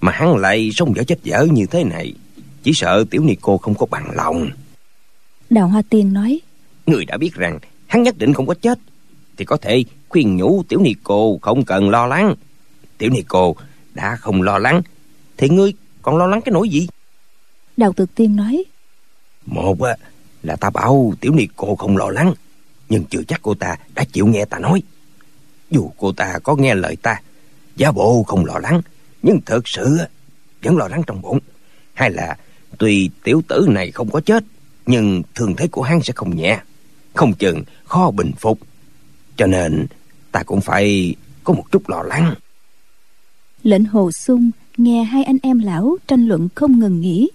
[0.00, 2.14] mà hắn lại sống dở chết dở như thế này.
[2.62, 4.50] Chỉ sợ tiểu ni cô không có bằng lòng.
[5.50, 6.40] Đào hoa tiên nói
[6.86, 8.78] người đã biết rằng hắn nhất định không có chết
[9.36, 12.34] thì có thể khuyên nhủ tiểu ni cô không cần lo lắng.
[12.98, 13.56] Tiểu ni cô
[13.94, 14.82] đã không lo lắng
[15.36, 16.88] thì ngươi còn lo lắng cái nỗi gì?
[17.76, 18.64] Đào thực tiên nói
[19.46, 19.96] một á
[20.42, 22.34] là ta bảo tiểu ni cô không lo lắng
[22.88, 24.82] nhưng chưa chắc cô ta đã chịu nghe ta nói
[25.70, 27.20] dù cô ta có nghe lời ta,
[27.76, 28.80] giả bộ không lo lắng,
[29.22, 29.98] nhưng thật sự
[30.62, 31.38] vẫn lo lắng trong bụng.
[31.94, 32.36] Hay là
[32.78, 34.44] tuy tiểu tử này không có chết,
[34.86, 36.60] nhưng thường thế của hắn sẽ không nhẹ,
[37.14, 38.58] không chừng khó bình phục.
[39.36, 39.86] Cho nên
[40.32, 42.34] ta cũng phải có một chút lo lắng.
[43.62, 47.30] Lệnh hồ sung nghe hai anh em lão tranh luận không ngừng nghỉ.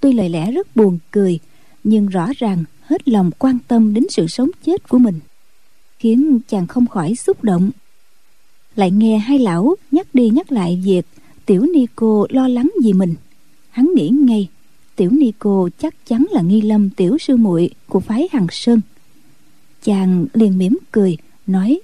[0.00, 1.38] Tuy lời lẽ rất buồn cười,
[1.84, 5.20] nhưng rõ ràng hết lòng quan tâm đến sự sống chết của mình
[6.00, 7.70] khiến chàng không khỏi xúc động.
[8.76, 11.06] Lại nghe hai lão nhắc đi nhắc lại việc
[11.46, 13.14] tiểu ni cô lo lắng vì mình.
[13.70, 14.48] Hắn nghĩ ngay
[14.96, 18.80] tiểu ni cô chắc chắn là nghi lâm tiểu sư muội của phái hằng sơn.
[19.82, 21.80] Chàng liền mỉm cười nói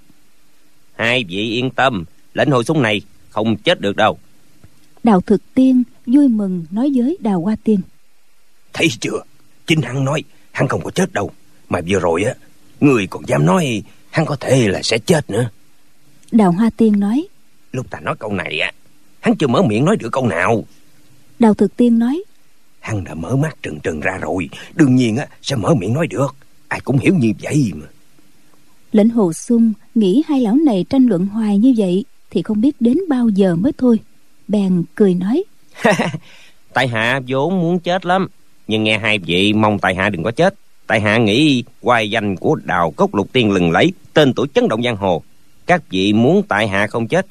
[0.96, 2.04] hai vị yên tâm
[2.34, 4.18] lệnh hồi súng này không chết được đâu.
[5.02, 7.80] Đào thực tiên vui mừng nói với đào hoa tiên
[8.72, 9.22] thấy chưa?
[9.66, 11.30] Chính hắn nói hắn không có chết đâu.
[11.68, 12.34] Mà vừa rồi á
[12.80, 13.82] người còn dám nói
[14.16, 15.50] hắn có thể là sẽ chết nữa.
[16.32, 17.26] Đào hoa tiên nói.
[17.72, 18.72] Lúc ta nói câu này á
[19.20, 20.64] hắn chưa mở miệng nói được câu nào.
[21.38, 22.22] Đào thực tiên nói.
[22.80, 24.48] Hắn đã mở mắt trừng trừng ra rồi.
[24.74, 26.36] Đương nhiên á sẽ mở miệng nói được.
[26.68, 27.86] Ai cũng hiểu như vậy mà.
[28.92, 32.76] Lệnh hồ sung nghĩ hai lão này tranh luận hoài như vậy thì không biết
[32.80, 34.00] đến bao giờ mới thôi.
[34.48, 35.44] Bèn cười nói.
[36.72, 38.28] Tại hạ vốn muốn chết lắm
[38.68, 40.54] nhưng nghe hai vị mong tại hạ đừng có chết
[40.86, 44.68] tại hạ nghĩ hoài danh của đào cốc lục tiên lừng lẫy tên tuổi chấn
[44.68, 45.22] động giang hồ.
[45.66, 47.26] Các vị muốn tại hạ không chết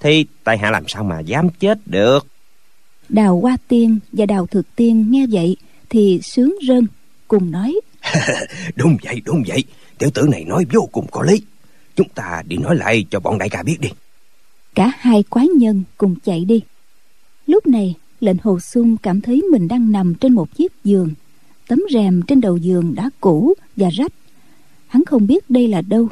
[0.00, 2.26] thì tại hạ làm sao mà dám chết được?
[3.08, 5.56] Đào hoa tiên và đào thực tiên nghe vậy
[5.90, 6.86] thì sướng rơn
[7.28, 7.80] cùng nói.
[8.76, 9.64] Đúng vậy đúng vậy.
[9.98, 11.42] Tiểu tử này nói vô cùng có lý.
[11.96, 13.88] Chúng ta đi nói lại cho bọn đại ca biết đi.
[14.74, 16.60] Cả hai quái nhân cùng chạy đi.
[17.46, 21.10] Lúc này lệnh hồ sung cảm thấy mình đang nằm trên một chiếc giường
[21.68, 24.12] tấm rèm trên đầu giường đã cũ và rách.
[24.86, 26.08] Hắn không biết đây là đâu.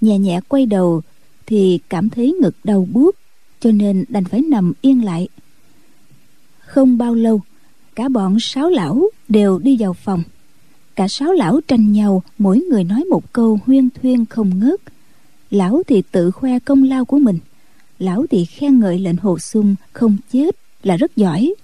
[0.00, 1.02] Nhẹ nhẹ quay đầu
[1.46, 3.16] thì cảm thấy ngực đau buốt,
[3.60, 5.28] cho nên đành phải nằm yên lại.
[6.58, 7.40] Không bao lâu,
[7.94, 10.22] cả bọn sáu lão đều đi vào phòng.
[10.96, 14.80] Cả sáu lão tranh nhau, mỗi người nói một câu huyên thuyên không ngớt.
[15.50, 17.38] Lão thì tự khoe công lao của mình,
[17.98, 21.54] lão thì khen ngợi lệnh hồ sung không chết là rất giỏi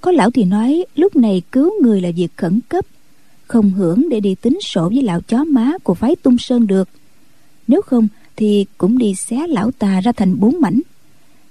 [0.00, 2.84] có lão thì nói, lúc này cứu người là việc khẩn cấp,
[3.46, 6.88] không hưởng để đi tính sổ với lão chó má của phái tung sơn được.
[7.68, 10.80] Nếu không thì cũng đi xé lão tà ra thành bốn mảnh.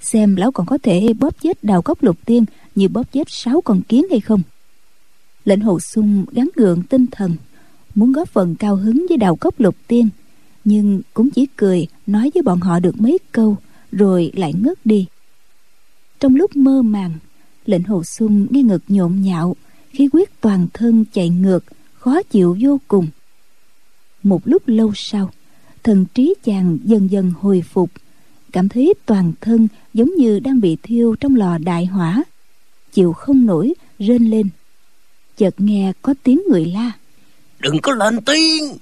[0.02, 2.46] Xem lão còn có thể bóp chết đào cốc lục tiên
[2.76, 4.42] như bóp chết sáu con kiến hay không.
[5.46, 7.36] Lệnh hồ sung gắn gượng tinh thần,
[7.96, 10.10] muốn góp phần cao hứng với đào cốc lục tiên,
[10.66, 13.58] nhưng cũng chỉ cười, nói với bọn họ được mấy câu,
[13.92, 15.06] rồi lại ngất đi.
[16.20, 17.12] Trong lúc mơ màng
[17.70, 19.56] lệnh hồ sung nghe ngực nhộn nhạo
[19.90, 21.64] khí huyết toàn thân chạy ngược
[21.94, 23.08] khó chịu vô cùng.
[24.24, 25.32] Một lúc lâu sau
[25.84, 27.90] thần trí chàng dần dần hồi phục
[28.52, 32.24] cảm thấy toàn thân giống như đang bị thiêu trong lò đại hỏa
[32.92, 34.50] chịu không nổi rên lên.
[35.38, 36.92] Chợt nghe có tiếng người la.
[37.60, 38.78] Đừng có lên tiếng!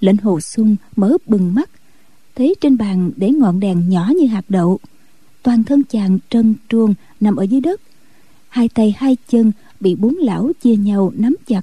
[0.00, 1.70] Lệnh hồ sung mở bừng mắt
[2.34, 4.78] thấy trên bàn để ngọn đèn nhỏ như hạt đậu.
[5.42, 7.80] Toàn thân chàng trân truông nằm ở dưới đất.
[8.48, 11.62] Hai tay hai chân bị bốn lão chia nhau nắm chặt.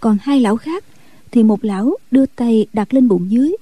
[0.00, 0.84] Còn hai lão khác
[1.30, 3.56] thì một lão đưa tay đặt lên bụng dưới.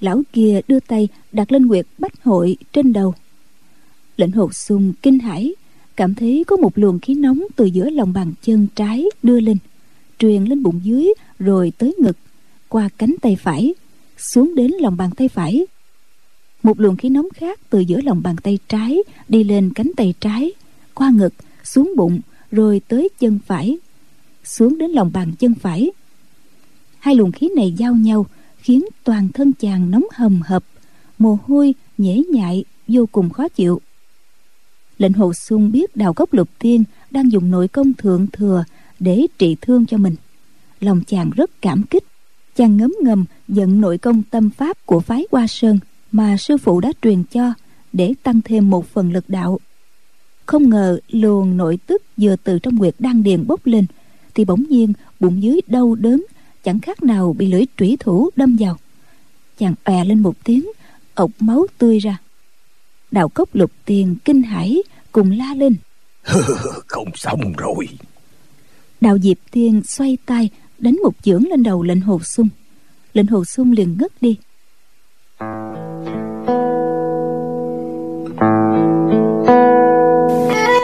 [0.00, 3.14] Lão kia đưa tay đặt lên nguyệt bách hội trên đầu.
[4.16, 5.54] Lệnh hồ sung kinh hãi,
[5.96, 9.56] cảm thấy có một luồng khí nóng từ giữa lòng bàn chân trái đưa lên,
[10.18, 12.16] truyền lên bụng dưới rồi tới ngực,
[12.68, 13.74] qua cánh tay phải,
[14.16, 15.66] xuống đến lòng bàn tay phải
[16.62, 18.98] một luồng khí nóng khác từ giữa lòng bàn tay trái
[19.28, 20.52] đi lên cánh tay trái,
[20.94, 21.34] qua ngực,
[21.64, 23.78] xuống bụng, rồi tới chân phải,
[24.44, 25.90] xuống đến lòng bàn chân phải.
[26.98, 28.26] Hai luồng khí này giao nhau
[28.58, 30.64] khiến toàn thân chàng nóng hầm hập,
[31.18, 33.80] mồ hôi nhễ nhại, vô cùng khó chịu.
[34.98, 38.64] Lệnh hồ xuân biết đào cốc lục tiên đang dùng nội công thượng thừa
[39.00, 40.14] để trị thương cho mình.
[40.80, 42.04] Lòng chàng rất cảm kích,
[42.56, 45.78] chàng ngấm ngầm giận nội công tâm pháp của phái hoa sơn
[46.12, 47.54] mà sư phụ đã truyền cho
[47.92, 49.58] để tăng thêm một phần lực đạo.
[50.46, 53.86] Không ngờ luồng nội tức vừa từ trong quyệt đan điền bốc lên
[54.34, 56.24] thì bỗng nhiên bụng dưới đau đớn
[56.64, 58.78] chẳng khác nào bị lưỡi trủy thủ đâm vào.
[59.58, 60.70] Chàng òe lên một tiếng
[61.14, 62.18] ộc máu tươi ra.
[63.10, 64.82] Đạo cốc lục tiền kinh hãi
[65.12, 65.76] cùng la lên.
[66.86, 67.88] Không xong rồi.
[69.00, 72.48] Đạo diệp tiên xoay tay đánh một chưởng lên đầu lệnh hồ sung.
[73.14, 74.36] Lệnh hồ sung liền ngất đi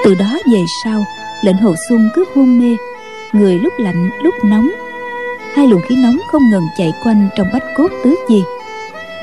[0.09, 1.05] từ đó về sau,
[1.43, 2.77] lệnh hồ xuân cứ hôn mê,
[3.33, 4.71] người lúc lạnh, lúc nóng.
[5.55, 8.43] Hai luồng khí nóng không ngừng chạy quanh trong bách cốt tứ chi.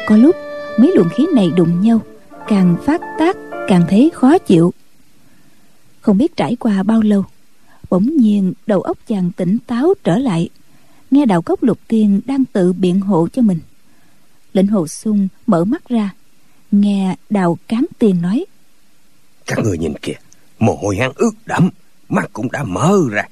[0.07, 0.35] Có lúc,
[0.79, 1.99] mấy luồng khí này đụng nhau,
[2.47, 4.73] càng phát tác, càng thấy khó chịu.
[6.01, 7.23] Không biết trải qua bao lâu,
[7.89, 10.49] bỗng nhiên đầu óc chàng tỉnh táo trở lại,
[11.11, 13.59] nghe đạo cốc lục tiên đang tự biện hộ cho mình.
[14.53, 16.09] Lệnh hồ sung mở mắt ra,
[16.71, 18.45] nghe đào cán tiền nói.
[19.45, 20.13] Các người nhìn kìa
[20.59, 21.69] mồ hôi hắn ướt đẫm
[22.09, 23.23] mắt cũng đã mở ra.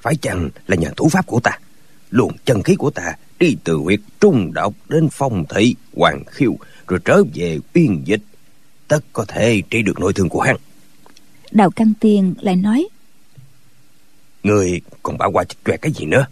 [0.00, 1.58] Phải chăng là nhờ thủ pháp của ta?
[2.10, 6.56] Luồng chân khí của ta đi từ huyệt trung độc đến phong thị hoàng khiêu
[6.86, 8.22] rồi trở về uyên dịch.
[8.88, 10.56] Tất có thể trị được nội thương của hắn.
[11.50, 12.88] Đào căn tiền lại nói
[14.42, 16.26] người còn bảo qua chích cái gì nữa?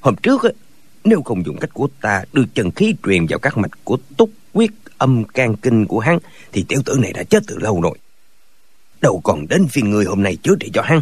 [0.00, 0.42] Hôm trước
[1.04, 4.30] nếu không dùng cách của ta đưa chân khí truyền vào các mạch của túc
[4.52, 6.18] quyết âm can kinh của hắn
[6.52, 7.98] thì tiểu tử này đã chết từ lâu rồi
[9.00, 11.00] đâu còn đến phiên người hôm nay chữa trị cho hắn.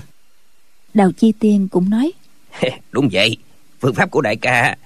[0.95, 2.13] Đào chi tiên cũng nói.
[2.93, 3.37] Đúng vậy.
[3.81, 4.77] Phương pháp của đại ca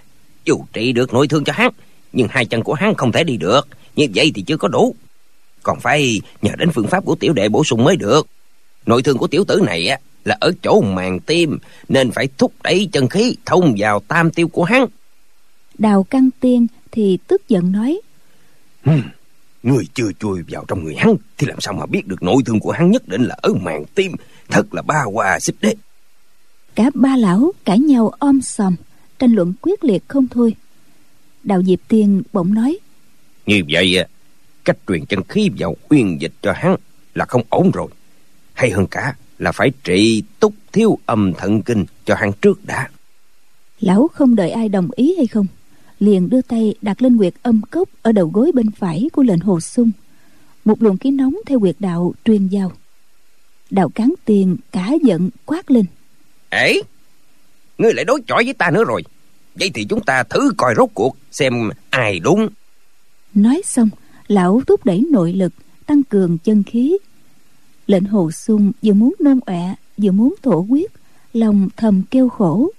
[0.44, 1.70] dù trị được nội thương cho hắn
[2.12, 3.68] nhưng hai chân của hắn không thể đi được.
[3.96, 4.94] Như vậy thì chưa có đủ.
[5.62, 8.26] Còn phải nhờ đến phương pháp của tiểu đệ bổ sung mới được.
[8.86, 11.58] Nội thương của tiểu tử này á là ở chỗ màng tim
[11.88, 14.86] nên phải thúc đẩy chân khí thông vào tam tiêu của hắn.
[15.78, 18.00] Đào căn tiên thì tức giận nói
[19.62, 22.60] người chưa chui vào trong người hắn thì làm sao mà biết được nội thương
[22.60, 24.12] của hắn nhất định là ở màng tim
[24.50, 25.76] thật là ba hoa xích đấy
[26.74, 28.76] cả ba lão cãi nhau om sòm
[29.22, 30.54] tranh luận quyết liệt không thôi.
[31.42, 32.78] Đào diệp tiên bỗng nói
[33.46, 34.04] như vậy
[34.64, 36.76] cách truyền chân khí vào uyên dịch cho hắn
[37.14, 37.88] là không ổn rồi.
[38.52, 42.88] Hay hơn cả là phải trị túc thiếu âm thận kinh cho hắn trước đã.
[43.80, 45.46] Lão không đợi ai đồng ý hay không
[46.02, 49.40] liền đưa tay đặt lên quyệt âm cốc ở đầu gối bên phải của lệnh
[49.40, 49.90] hồ sung.
[50.64, 52.72] Một luồng khí nóng theo quyệt đạo truyền vào.
[53.70, 55.84] Đạo cán tiền cả giận quát lên.
[56.50, 56.82] Ấy
[57.78, 59.02] ngươi lại đối chọi với ta nữa rồi.
[59.54, 62.48] Vậy thì chúng ta thử coi rốt cuộc xem ai đúng.
[63.34, 63.88] Nói xong
[64.28, 65.52] lão thúc đẩy nội lực
[65.86, 66.98] tăng cường chân khí.
[67.86, 70.90] Lệnh hồ sung vừa muốn nôn ọe vừa muốn thổ huyết
[71.32, 72.70] lòng thầm kêu khổ.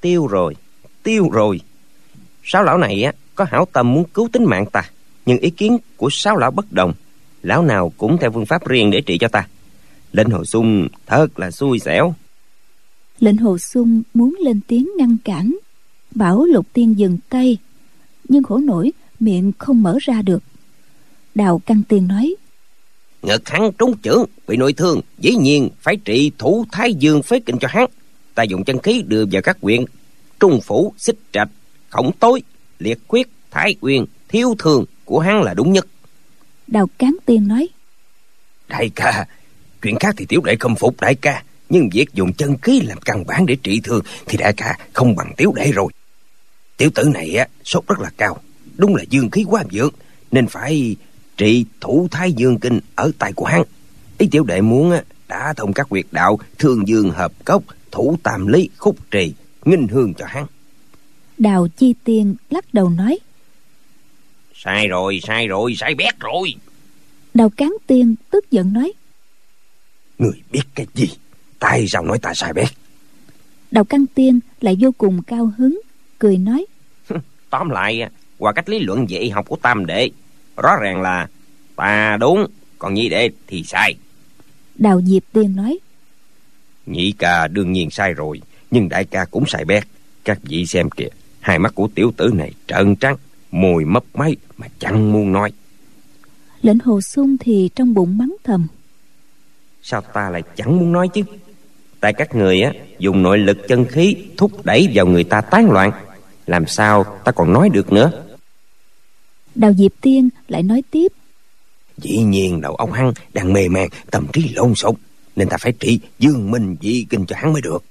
[0.00, 0.54] Tiêu rồi
[1.02, 1.60] tiêu rồi
[2.52, 4.82] sáu lão này á có hảo tâm muốn cứu tính mạng ta
[5.26, 6.92] nhưng ý kiến của sáu lão bất đồng.
[7.42, 9.46] Lão nào cũng theo phương pháp riêng để trị cho ta.
[10.12, 12.14] Lệnh hồ sung thật là xui xẻo.
[13.20, 15.56] Lệnh hồ sung muốn lên tiếng ngăn cản.
[16.14, 17.58] Bảo lục tiên dừng tay
[18.28, 20.42] nhưng khổ nổi miệng không mở ra được.
[21.34, 22.34] Đào căn tiên nói
[23.22, 27.40] ngực hắn trúng chưởng bị nội thương dĩ nhiên phải trị thủ thái dương phế
[27.40, 27.86] kinh cho hắn.
[28.34, 29.84] Ta dùng chân khí đưa vào các quyện
[30.40, 31.48] trung phủ xích trạch
[31.90, 32.42] khổng tối
[32.78, 35.86] liệt quyết thái uyên thiếu thường của hắn là đúng nhất.
[36.66, 37.68] Đào cán tiên nói.
[38.68, 39.26] Đại ca
[39.82, 42.98] chuyện khác thì tiểu đệ không phục đại ca nhưng việc dùng chân khí làm
[43.04, 45.92] căn bản để trị thương thì đại ca không bằng tiểu đệ rồi.
[46.76, 48.38] Tiểu tử này á sốt rất là cao
[48.76, 49.94] đúng là dương khí quá vượng
[50.30, 50.96] nên phải
[51.36, 53.62] trị thủ thái dương kinh ở tay của hắn.
[54.18, 58.16] Ý tiểu đệ muốn á đã thông các quyệt đạo thương dương hợp cốc thủ
[58.22, 59.34] tam lý khúc trì
[59.64, 60.46] nghinh hương cho hắn
[61.40, 63.18] đào chi tiên lắc đầu nói.
[64.54, 66.54] Sai rồi sai rồi sai bét rồi.
[67.34, 68.92] Đào cán tiên tức giận nói.
[70.18, 71.08] Người biết cái gì?
[71.58, 72.68] Tại sao nói ta sai bét?
[73.70, 75.80] Đào căng tiên lại vô cùng cao hứng
[76.18, 76.66] cười nói.
[77.50, 80.10] Tóm lại qua cách lý luận dạy học của tam đệ
[80.56, 81.28] rõ ràng là
[81.76, 82.46] ta đúng
[82.78, 83.94] còn nhị đệ thì sai.
[84.74, 85.78] Đào diệp tiên nói.
[86.86, 89.84] Nhị ca đương nhiên sai rồi nhưng đại ca cũng sai bét.
[90.24, 91.08] Các vị xem kìa
[91.40, 93.16] hai mắt của tiểu tử này trợn trắng
[93.50, 95.52] môi mấp máy mà chẳng muốn nói.
[96.62, 98.66] Lệnh hồ sung thì trong bụng mắng thầm.
[99.82, 101.22] Sao ta lại chẳng muốn nói chứ?
[102.00, 105.70] Tại các người á dùng nội lực chân khí thúc đẩy vào người ta tán
[105.70, 105.90] loạn.
[106.46, 108.24] Làm sao ta còn nói được nữa?
[109.54, 111.12] Đào diệp tiên lại nói tiếp.
[111.98, 114.94] Dĩ nhiên đầu ông hắn đang mê man tâm trí lộn xộn
[115.36, 117.84] nên ta phải trị dương minh dị kinh cho hắn mới được.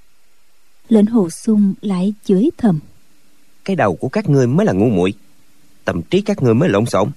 [0.88, 2.78] Lệnh hồ sung lại chửi thầm
[3.70, 5.14] cái đầu của các ngươi mới là ngu muội.
[5.84, 7.08] Tâm trí các ngươi mới lộn xộn.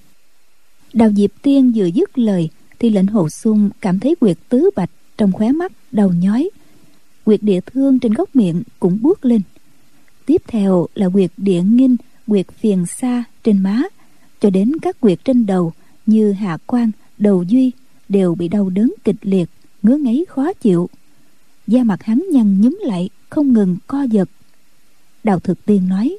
[0.94, 2.50] Đào diệp tiên vừa dứt lời,
[2.80, 6.50] thì lệnh hồ sung cảm thấy quyệt tứ bạch trong khóe mắt đầu nhói.
[7.24, 9.42] Quyệt địa thương trên góc miệng cũng buốt lên.
[10.26, 11.96] Tiếp theo là quyệt địa nghinh
[12.28, 13.84] quyệt phiền xa trên má,
[14.42, 15.74] cho đến các quyệt trên đầu
[16.06, 17.72] như hạ quan đầu duy
[18.10, 19.50] đều bị đau đớn kịch liệt,
[19.84, 20.90] ngứa ngáy khó chịu.
[21.68, 24.30] Da mặt hắn nhăn nhúm lại, không ngừng co giật.
[25.24, 26.18] Đào thực tiên nói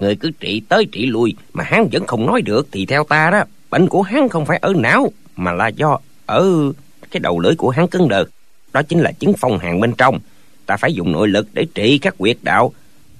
[0.00, 3.30] người cứ trị tới trị lui, mà hắn vẫn không nói được thì theo ta
[3.30, 6.72] đó, bệnh của hắn không phải ở não, mà là do ở
[7.10, 8.24] cái đầu lưỡi của hắn cứng đờ.
[8.72, 10.18] Đó chính là chứng phong hàn bên trong.
[10.66, 12.72] Ta phải dùng nội lực để trị các quyệt đạo.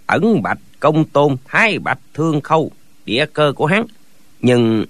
[0.07, 2.70] Ẩn bạch, công tôn, thái bạch, thương khâu,
[3.05, 3.87] địa cơ của hắn
[4.41, 4.85] nhưng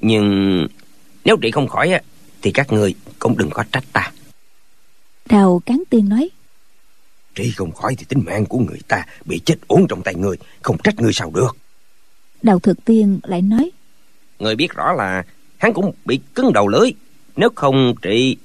[0.00, 0.66] nhưng
[1.24, 2.00] nếu trị không khỏi á,
[2.42, 4.10] thì các người cũng đừng có trách ta.
[5.28, 6.30] Đào cán tiên nói
[7.34, 10.36] trị không khỏi thì tính mạng của người ta bị chết uống trong tay người
[10.62, 11.56] không trách người sao được.
[12.42, 13.70] Đào thực tiên lại nói
[14.38, 15.24] người biết rõ là
[15.58, 16.90] hắn cũng bị cứng đầu lưỡi
[17.36, 18.36] nếu không trị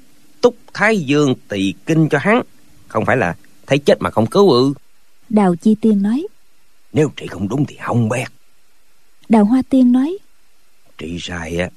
[0.42, 2.42] túc thái dương tỳ kinh cho hắn
[2.88, 3.36] không phải là
[3.68, 4.74] thấy chết mà không cứu ư.
[5.30, 6.28] Đào chi tiên nói
[6.94, 8.28] nếu trị không đúng thì hỏng bét.
[9.30, 10.18] Đào hoa tiên nói
[10.98, 11.70] trị sai á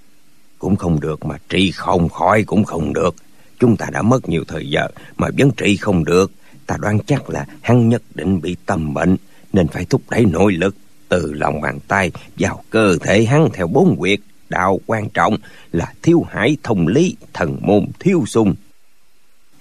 [0.58, 3.14] cũng không được mà trị không khỏi cũng không được.
[3.60, 6.32] Chúng ta đã mất nhiều thời giờ mà vẫn trị không được
[6.68, 9.16] ta đoán chắc là hắn nhất định bị tâm bệnh
[9.52, 10.74] nên phải thúc đẩy nội lực
[11.08, 14.20] từ lòng bàn tay vào cơ thể hắn theo bốn quyệt.
[14.48, 15.36] Đạo quan trọng
[15.72, 18.54] là thiếu hải thông lý thần môn thiếu sung.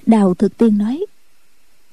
[0.05, 1.05] Đào thực tiên nói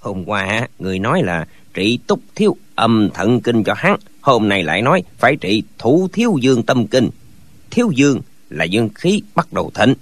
[0.04, 3.96] hôm qua người nói là trị túc thiếu âm thận kinh cho hắn.
[4.20, 7.10] Hôm nay lại nói phải trị thủ thiếu dương tâm kinh.
[7.70, 9.94] Thiếu dương là dương khí bắt đầu thịnh.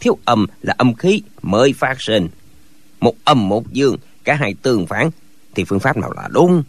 [0.00, 2.28] Thiếu âm là âm khí mới phát sinh.
[3.00, 3.96] Một âm một dương
[4.28, 5.10] cả hai tương phản
[5.54, 6.62] thì phương pháp nào là đúng?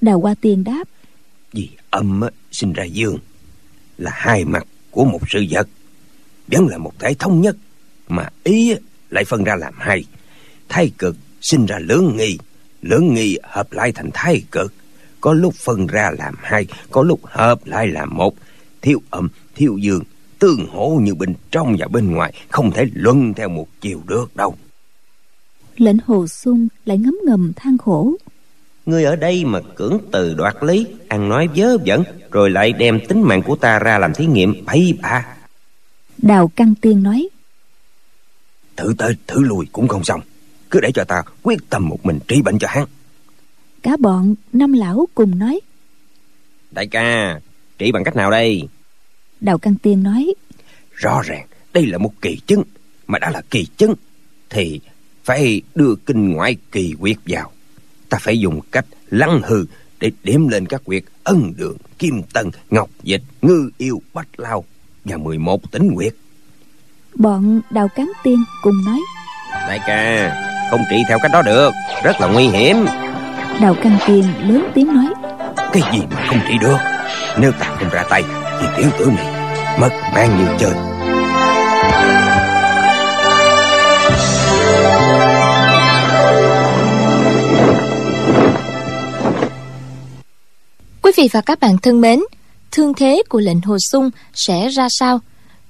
[0.00, 0.84] Đào hoa tiên đáp.
[1.52, 2.20] Vì âm
[2.52, 3.18] sinh ra dương
[3.98, 5.68] là hai mặt của một sự vật
[6.46, 7.56] vẫn là một thể thống nhất
[8.08, 8.74] mà ý
[9.10, 10.04] lại phân ra làm hai.
[10.68, 12.38] Thái cực sinh ra lưỡng nghi
[12.82, 14.74] lưỡng nghi hợp lại thành thái cực
[15.20, 18.34] có lúc phân ra làm hai có lúc hợp lại làm một.
[18.82, 20.02] Thiếu âm thiếu dương
[20.38, 24.36] tương hỗ như bên trong và bên ngoài không thể luân theo một chiều được
[24.36, 24.56] đâu
[25.80, 28.14] lệnh hồ sung lại ngấm ngầm than khổ.
[28.86, 33.00] Ngươi ở đây mà cưỡng từ đoạt lý Ăn nói vớ vẩn Rồi lại đem
[33.08, 35.26] tính mạng của ta ra làm thí nghiệm bậy bạ.
[36.18, 37.28] Đào Căng Tiên nói
[38.76, 40.20] Thử tới thử lùi cũng không xong.
[40.70, 42.84] Cứ để cho ta quyết tâm một mình trị bệnh cho hắn.
[43.82, 45.60] Cả bọn năm lão cùng nói
[46.70, 47.40] Đại ca
[47.78, 48.68] Trị bằng cách nào đây?
[49.40, 50.34] Đào Căng Tiên nói
[50.92, 52.62] Rõ ràng đây là một kỳ chứng
[53.06, 53.94] Mà đã là kỳ chứng
[54.50, 54.80] Thì
[55.28, 57.52] phải đưa kinh ngoại kỳ quyệt vào.
[58.08, 59.64] Ta phải dùng cách lăng hư
[60.00, 64.64] để điểm lên các quyệt ân đường kim tân ngọc dịch ngư yêu bách lao
[65.04, 66.14] và 11 tính quyệt.
[67.14, 69.00] Bọn đào cán tiên cùng nói
[69.52, 70.34] đại ca
[70.70, 71.70] không trị theo cách đó được
[72.04, 72.76] rất là nguy hiểm.
[73.60, 75.06] Đào căng tiên lớn tiếng nói
[75.72, 76.78] cái gì mà không trị được?
[77.38, 78.24] Nếu ta không ra tay
[78.60, 79.26] thì tiểu tử này
[79.80, 80.97] mất mang như chơi
[91.08, 92.20] Quý vị và các bạn thân mến,
[92.72, 95.20] thương thế của lệnh Hồ Sung sẽ ra sao?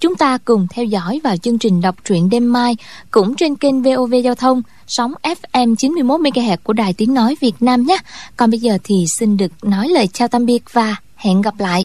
[0.00, 2.76] Chúng ta cùng theo dõi vào chương trình đọc truyện đêm mai
[3.10, 7.54] cũng trên kênh VOV Giao thông sóng FM 91 MHz của Đài Tiếng nói Việt
[7.60, 7.98] Nam nhé.
[8.36, 11.76] Còn bây giờ thì xin được nói lời chào tạm biệt và hẹn gặp lại.